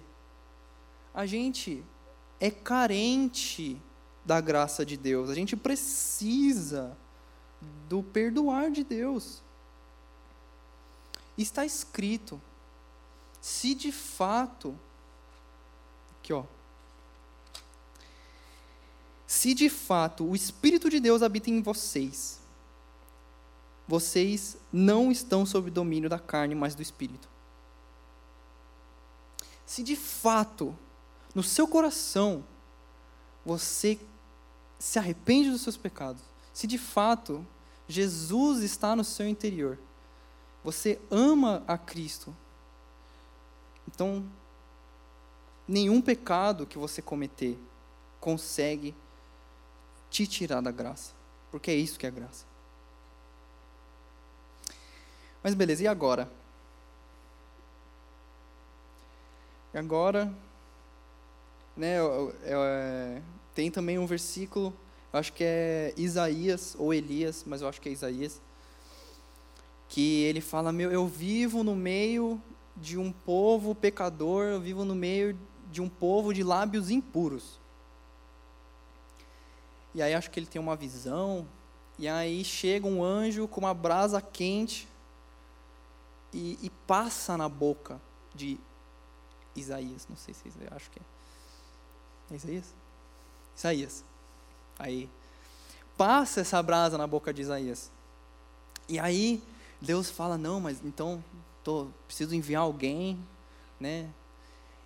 [1.13, 1.83] A gente
[2.39, 3.77] é carente
[4.23, 5.29] da graça de Deus.
[5.29, 6.97] A gente precisa
[7.89, 9.43] do perdoar de Deus.
[11.37, 12.41] Está escrito:
[13.41, 14.79] se de fato,
[16.17, 16.45] aqui ó,
[19.29, 22.39] se de fato o Espírito de Deus habita em vocês,
[23.87, 27.29] vocês não estão sob domínio da carne, mas do Espírito.
[29.67, 30.75] Se de fato
[31.35, 32.43] no seu coração
[33.45, 33.99] você
[34.79, 37.45] se arrepende dos seus pecados, se de fato
[37.87, 39.77] Jesus está no seu interior,
[40.63, 42.35] você ama a Cristo,
[43.87, 44.27] então
[45.67, 47.59] nenhum pecado que você cometer
[48.19, 48.95] consegue
[50.09, 51.13] te tirar da graça,
[51.51, 52.45] porque é isso que é graça.
[55.43, 56.29] Mas beleza, e agora?
[59.73, 60.33] E agora,
[61.77, 61.97] né,
[62.43, 63.21] é,
[63.53, 64.73] tem também um versículo,
[65.13, 68.41] acho que é Isaías ou Elias, mas eu acho que é Isaías,
[69.87, 72.41] que ele fala: Meu, eu vivo no meio
[72.75, 75.37] de um povo pecador, eu vivo no meio
[75.71, 77.58] de um povo de lábios impuros.
[79.93, 81.47] E aí acho que ele tem uma visão,
[81.97, 84.87] e aí chega um anjo com uma brasa quente
[86.33, 87.99] e, e passa na boca
[88.33, 88.57] de
[89.55, 92.33] Isaías, não sei se é acho que é.
[92.33, 92.73] É Isaías?
[93.57, 94.05] Isaías.
[94.77, 95.09] Aí,
[95.97, 97.91] passa essa brasa na boca de Isaías.
[98.87, 99.43] E aí,
[99.81, 101.23] Deus fala: Não, mas então,
[101.63, 103.19] tô, preciso enviar alguém,
[103.79, 104.09] né?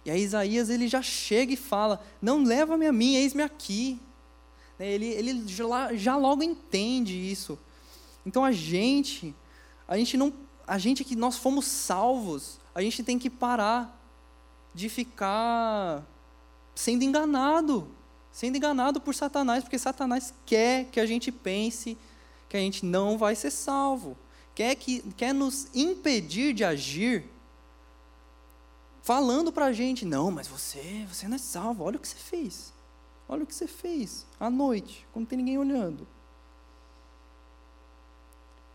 [0.06, 4.02] E aí, Isaías, ele já chega e fala: Não, leva-me a mim, eis-me aqui.
[4.78, 7.58] Né, ele, ele já, já logo entende isso.
[8.26, 9.36] Então, a gente,
[9.88, 10.34] a gente não,
[10.66, 14.00] a gente que nós fomos salvos, a gente tem que parar
[14.74, 16.04] de ficar
[16.74, 17.88] sendo enganado
[18.34, 21.96] sendo enganado por Satanás, porque Satanás quer que a gente pense
[22.50, 24.18] que a gente não vai ser salvo,
[24.56, 27.30] quer, que, quer nos impedir de agir,
[29.04, 32.16] falando para a gente: não, mas você, você não é salvo, olha o que você
[32.16, 32.73] fez,
[33.34, 36.08] olha o que você fez à noite, quando não tem ninguém olhando.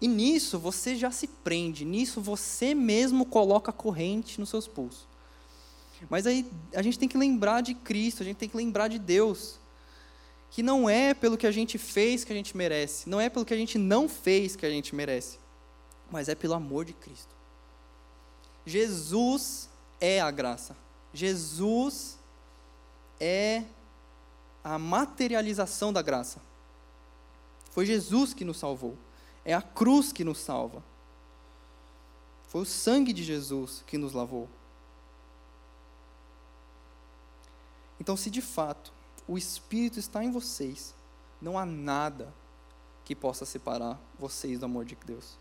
[0.00, 5.06] E nisso você já se prende, nisso você mesmo coloca a corrente nos seus pulsos.
[6.08, 8.98] Mas aí a gente tem que lembrar de Cristo, a gente tem que lembrar de
[8.98, 9.58] Deus.
[10.50, 13.44] Que não é pelo que a gente fez que a gente merece, não é pelo
[13.44, 15.38] que a gente não fez que a gente merece,
[16.10, 17.34] mas é pelo amor de Cristo.
[18.64, 19.68] Jesus
[20.00, 20.76] é a graça.
[21.12, 22.18] Jesus
[23.20, 23.64] é
[24.68, 26.40] a materialização da graça.
[27.70, 28.96] Foi Jesus que nos salvou.
[29.44, 30.82] É a cruz que nos salva.
[32.48, 34.48] Foi o sangue de Jesus que nos lavou.
[38.00, 38.92] Então, se de fato
[39.26, 40.94] o Espírito está em vocês,
[41.40, 42.32] não há nada
[43.04, 45.38] que possa separar vocês do amor de Deus.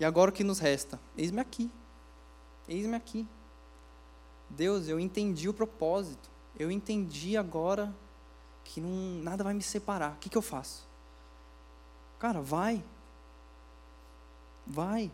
[0.00, 0.98] E agora o que nos resta?
[1.16, 1.70] Eis-me aqui.
[2.68, 3.26] Eis-me aqui.
[4.50, 6.30] Deus, eu entendi o propósito.
[6.58, 7.94] Eu entendi agora
[8.64, 10.14] que não, nada vai me separar.
[10.14, 10.86] O que, que eu faço?
[12.18, 12.84] Cara, vai.
[14.66, 15.10] Vai.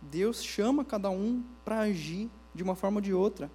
[0.00, 3.50] Deus chama cada um para agir de uma forma ou de outra.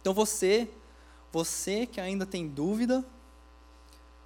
[0.00, 0.70] Então você,
[1.32, 3.04] você que ainda tem dúvida,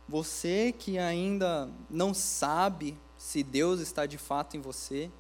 [0.09, 5.11] você que ainda não sabe se Deus está de fato em você,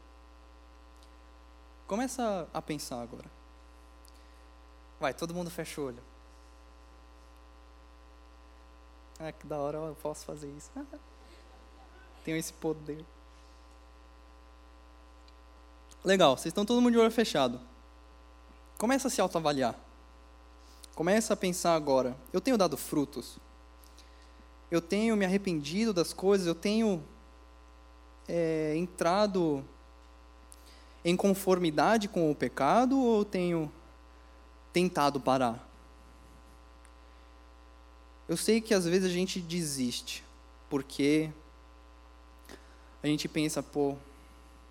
[1.93, 3.30] começa a pensar agora.
[4.99, 6.03] Vai, todo mundo fecha o olho.
[9.20, 10.70] Ah, que da hora eu posso fazer isso.
[12.24, 13.05] Tenho esse poder.
[16.03, 17.61] Legal, vocês estão todo mundo de olho fechado.
[18.78, 19.78] Começa a se autoavaliar.
[20.95, 22.16] Começa a pensar agora.
[22.32, 23.38] Eu tenho dado frutos?
[24.70, 26.47] Eu tenho me arrependido das coisas?
[26.47, 27.05] Eu tenho
[28.26, 29.62] é, entrado
[31.05, 33.70] em conformidade com o pecado ou tenho
[34.72, 35.68] tentado parar?
[38.28, 40.24] Eu sei que às vezes a gente desiste,
[40.70, 41.30] porque
[43.03, 43.96] a gente pensa, pô,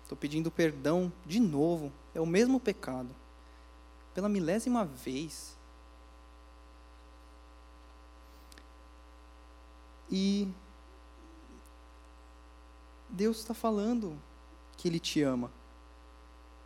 [0.02, 3.10] estou pedindo perdão de novo, é o mesmo pecado,
[4.14, 5.56] pela milésima vez.
[10.10, 10.48] E
[13.08, 14.18] Deus está falando
[14.76, 15.50] que Ele te ama.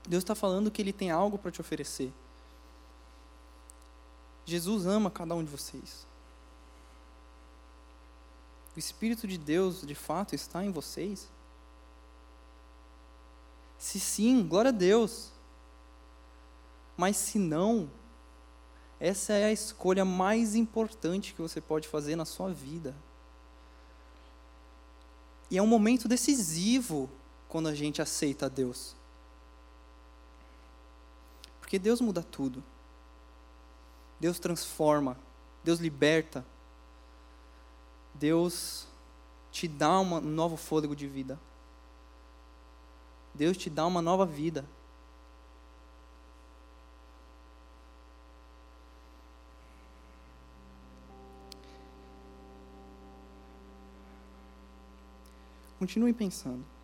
[0.07, 2.13] Deus está falando que Ele tem algo para te oferecer.
[4.45, 6.07] Jesus ama cada um de vocês.
[8.75, 11.29] O Espírito de Deus, de fato, está em vocês?
[13.79, 15.31] Se sim, glória a Deus.
[16.97, 17.91] Mas se não,
[18.99, 22.95] essa é a escolha mais importante que você pode fazer na sua vida.
[25.51, 27.11] E é um momento decisivo
[27.49, 28.96] quando a gente aceita Deus.
[31.67, 32.63] Porque Deus muda tudo.
[34.21, 35.19] Deus transforma,
[35.65, 36.47] Deus liberta.
[38.15, 38.87] Deus
[39.51, 41.41] te dá um novo fôlego de vida.
[43.35, 44.65] Deus te dá uma nova vida.
[55.81, 56.76] Continue pensando.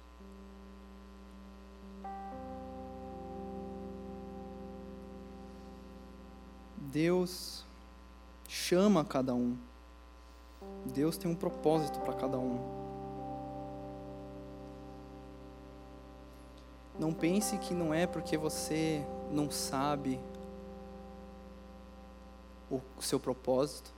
[6.92, 7.64] Deus
[8.46, 9.56] chama cada um.
[10.84, 12.60] Deus tem um propósito para cada um.
[16.98, 20.20] Não pense que não é porque você não sabe
[22.70, 23.90] o seu propósito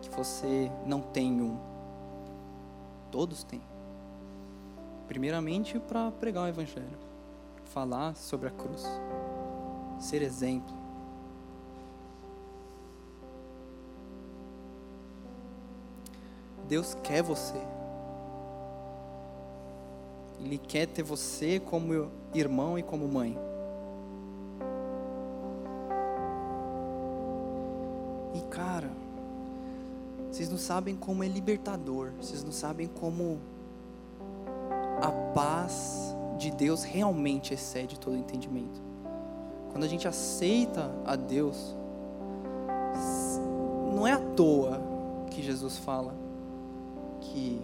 [0.00, 1.58] que você não tem um.
[3.10, 3.60] Todos têm.
[5.08, 6.98] Primeiramente para pregar o Evangelho,
[7.64, 8.86] falar sobre a cruz,
[9.98, 10.81] ser exemplo.
[16.72, 17.58] Deus quer você.
[20.40, 23.38] Ele quer ter você como irmão e como mãe.
[28.34, 28.90] E cara,
[30.30, 33.38] vocês não sabem como é libertador, vocês não sabem como
[35.02, 38.80] a paz de Deus realmente excede todo entendimento.
[39.72, 41.76] Quando a gente aceita a Deus,
[43.94, 44.80] não é à toa
[45.30, 46.21] que Jesus fala
[47.22, 47.60] que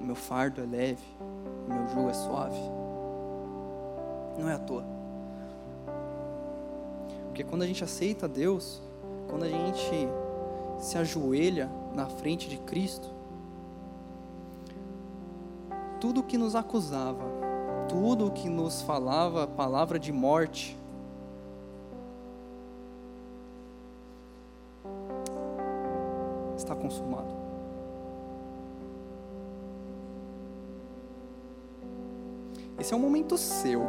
[0.00, 1.04] o meu fardo é leve,
[1.68, 2.58] o meu jugo é suave.
[4.38, 4.84] Não é à toa.
[7.26, 8.80] Porque quando a gente aceita Deus,
[9.28, 10.08] quando a gente
[10.78, 13.08] se ajoelha na frente de Cristo,
[16.00, 17.24] tudo que nos acusava,
[17.88, 20.76] tudo que nos falava palavra de morte,
[26.56, 27.33] está consumado.
[32.84, 33.80] Esse é um momento seu.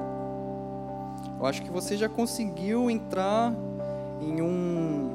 [1.37, 3.53] Eu acho que você já conseguiu entrar
[4.21, 5.09] em um,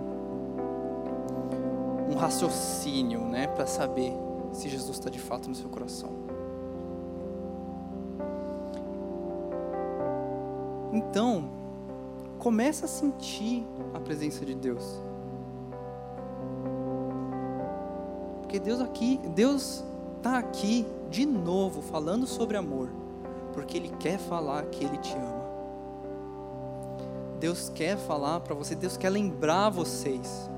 [2.10, 4.12] um raciocínio, né, para saber
[4.52, 6.10] se Jesus está de fato no seu coração.
[10.92, 11.44] Então,
[12.38, 15.00] começa a sentir a presença de Deus.
[18.42, 19.82] Porque Deus aqui, Deus
[20.18, 22.90] está aqui de novo falando sobre amor,
[23.52, 25.40] porque Ele quer falar que Ele te ama.
[27.38, 30.50] Deus quer falar para você, Deus quer lembrar vocês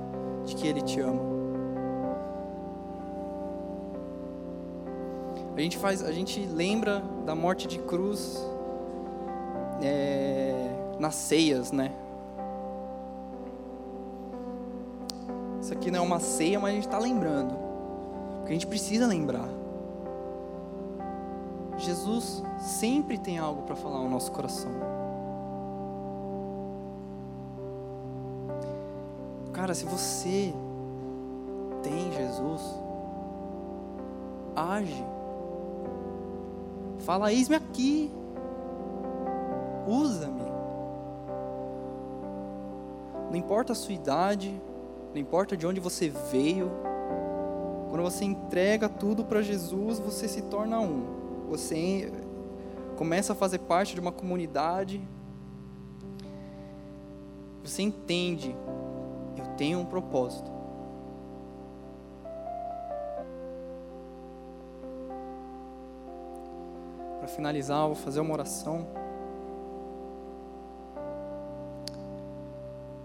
[0.44, 1.32] de que Ele te ama.
[5.56, 8.42] A gente faz, a gente lembra da morte de cruz
[9.82, 11.92] é, nas ceias, né?
[15.60, 17.54] Isso aqui não é uma ceia, mas a gente está lembrando,
[18.38, 19.61] porque a gente precisa lembrar.
[21.82, 24.70] Jesus sempre tem algo para falar ao nosso coração.
[29.52, 30.54] Cara, se você
[31.82, 32.62] tem Jesus,
[34.54, 35.04] age.
[37.00, 38.10] Fala, eis-me aqui.
[39.86, 40.42] Usa-me.
[43.28, 44.54] Não importa a sua idade,
[45.12, 46.70] não importa de onde você veio.
[47.90, 51.21] Quando você entrega tudo para Jesus, você se torna um.
[51.52, 52.10] Você
[52.96, 55.06] começa a fazer parte de uma comunidade.
[57.62, 58.56] Você entende
[59.36, 60.50] eu tenho um propósito.
[67.18, 68.86] Para finalizar, eu vou fazer uma oração.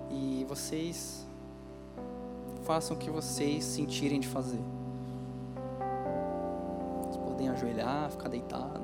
[0.09, 1.27] E vocês
[2.63, 4.63] façam o que vocês sentirem de fazer.
[7.57, 8.81] Ajoelhar, ficar deitado.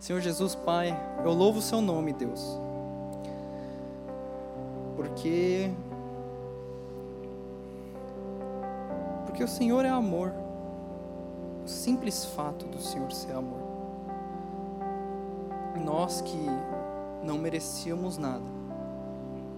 [0.00, 2.58] Senhor Jesus, Pai, eu louvo o seu nome, Deus
[5.14, 5.70] porque
[9.26, 10.32] porque o Senhor é amor.
[11.64, 13.60] O simples fato do Senhor ser amor.
[15.84, 16.46] Nós que
[17.22, 18.44] não merecíamos nada.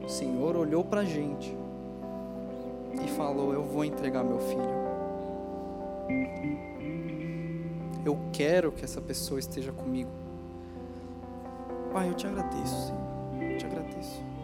[0.05, 1.57] O Senhor olhou para a gente
[3.03, 4.86] e falou: Eu vou entregar meu filho.
[8.05, 10.11] Eu quero que essa pessoa esteja comigo.
[11.93, 13.53] Pai, eu te agradeço, Senhor.
[13.53, 14.37] Eu te agradeço.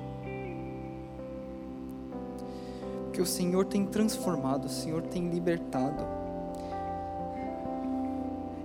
[3.12, 6.04] que o Senhor tem transformado, o Senhor tem libertado.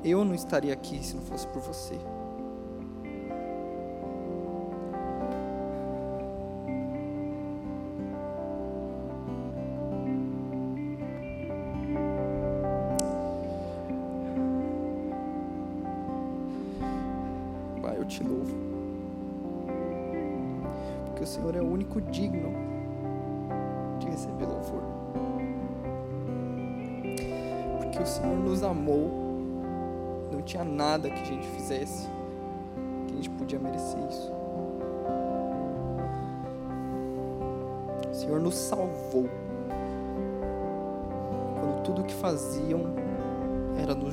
[0.04, 2.00] Eu não estaria aqui se não fosse por você.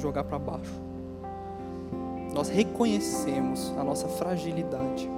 [0.05, 0.75] Jogar para baixo.
[2.35, 5.09] Nós reconhecemos a nossa fragilidade,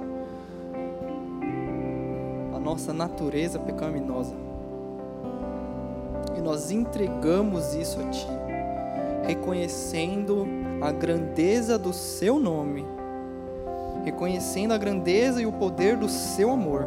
[2.55, 4.35] a nossa natureza pecaminosa.
[6.43, 8.25] Nós entregamos isso a Ti,
[9.25, 10.47] reconhecendo
[10.81, 12.85] a grandeza do Seu nome,
[14.05, 16.85] reconhecendo a grandeza e o poder do Seu amor,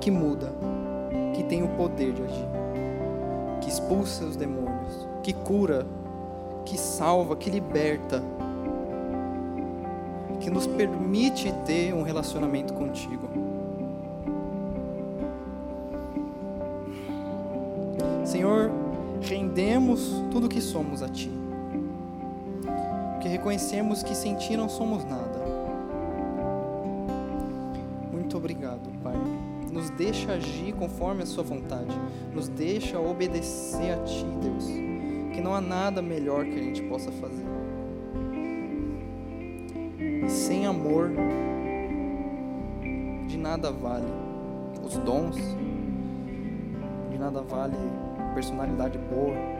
[0.00, 0.52] que muda,
[1.36, 2.48] que tem o poder de agir,
[3.70, 5.86] expulsa os demônios, que cura,
[6.64, 8.22] que salva, que liberta,
[10.40, 13.28] que nos permite ter um relacionamento contigo.
[18.24, 18.70] Senhor,
[19.22, 21.30] rendemos tudo o que somos a Ti,
[23.12, 25.40] porque reconhecemos que sem Ti não somos nada.
[28.10, 28.89] Muito obrigado.
[29.90, 31.94] Nos deixa agir conforme a Sua vontade,
[32.32, 34.66] nos deixa obedecer a Ti, Deus,
[35.34, 37.44] que não há nada melhor que a gente possa fazer.
[40.24, 41.10] E sem amor,
[43.26, 44.06] de nada vale
[44.82, 45.36] os dons,
[47.10, 47.76] de nada vale
[48.34, 49.59] personalidade boa.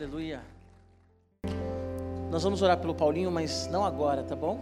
[0.00, 0.40] Aleluia.
[2.30, 4.58] Nós vamos orar pelo Paulinho, mas não agora, tá bom?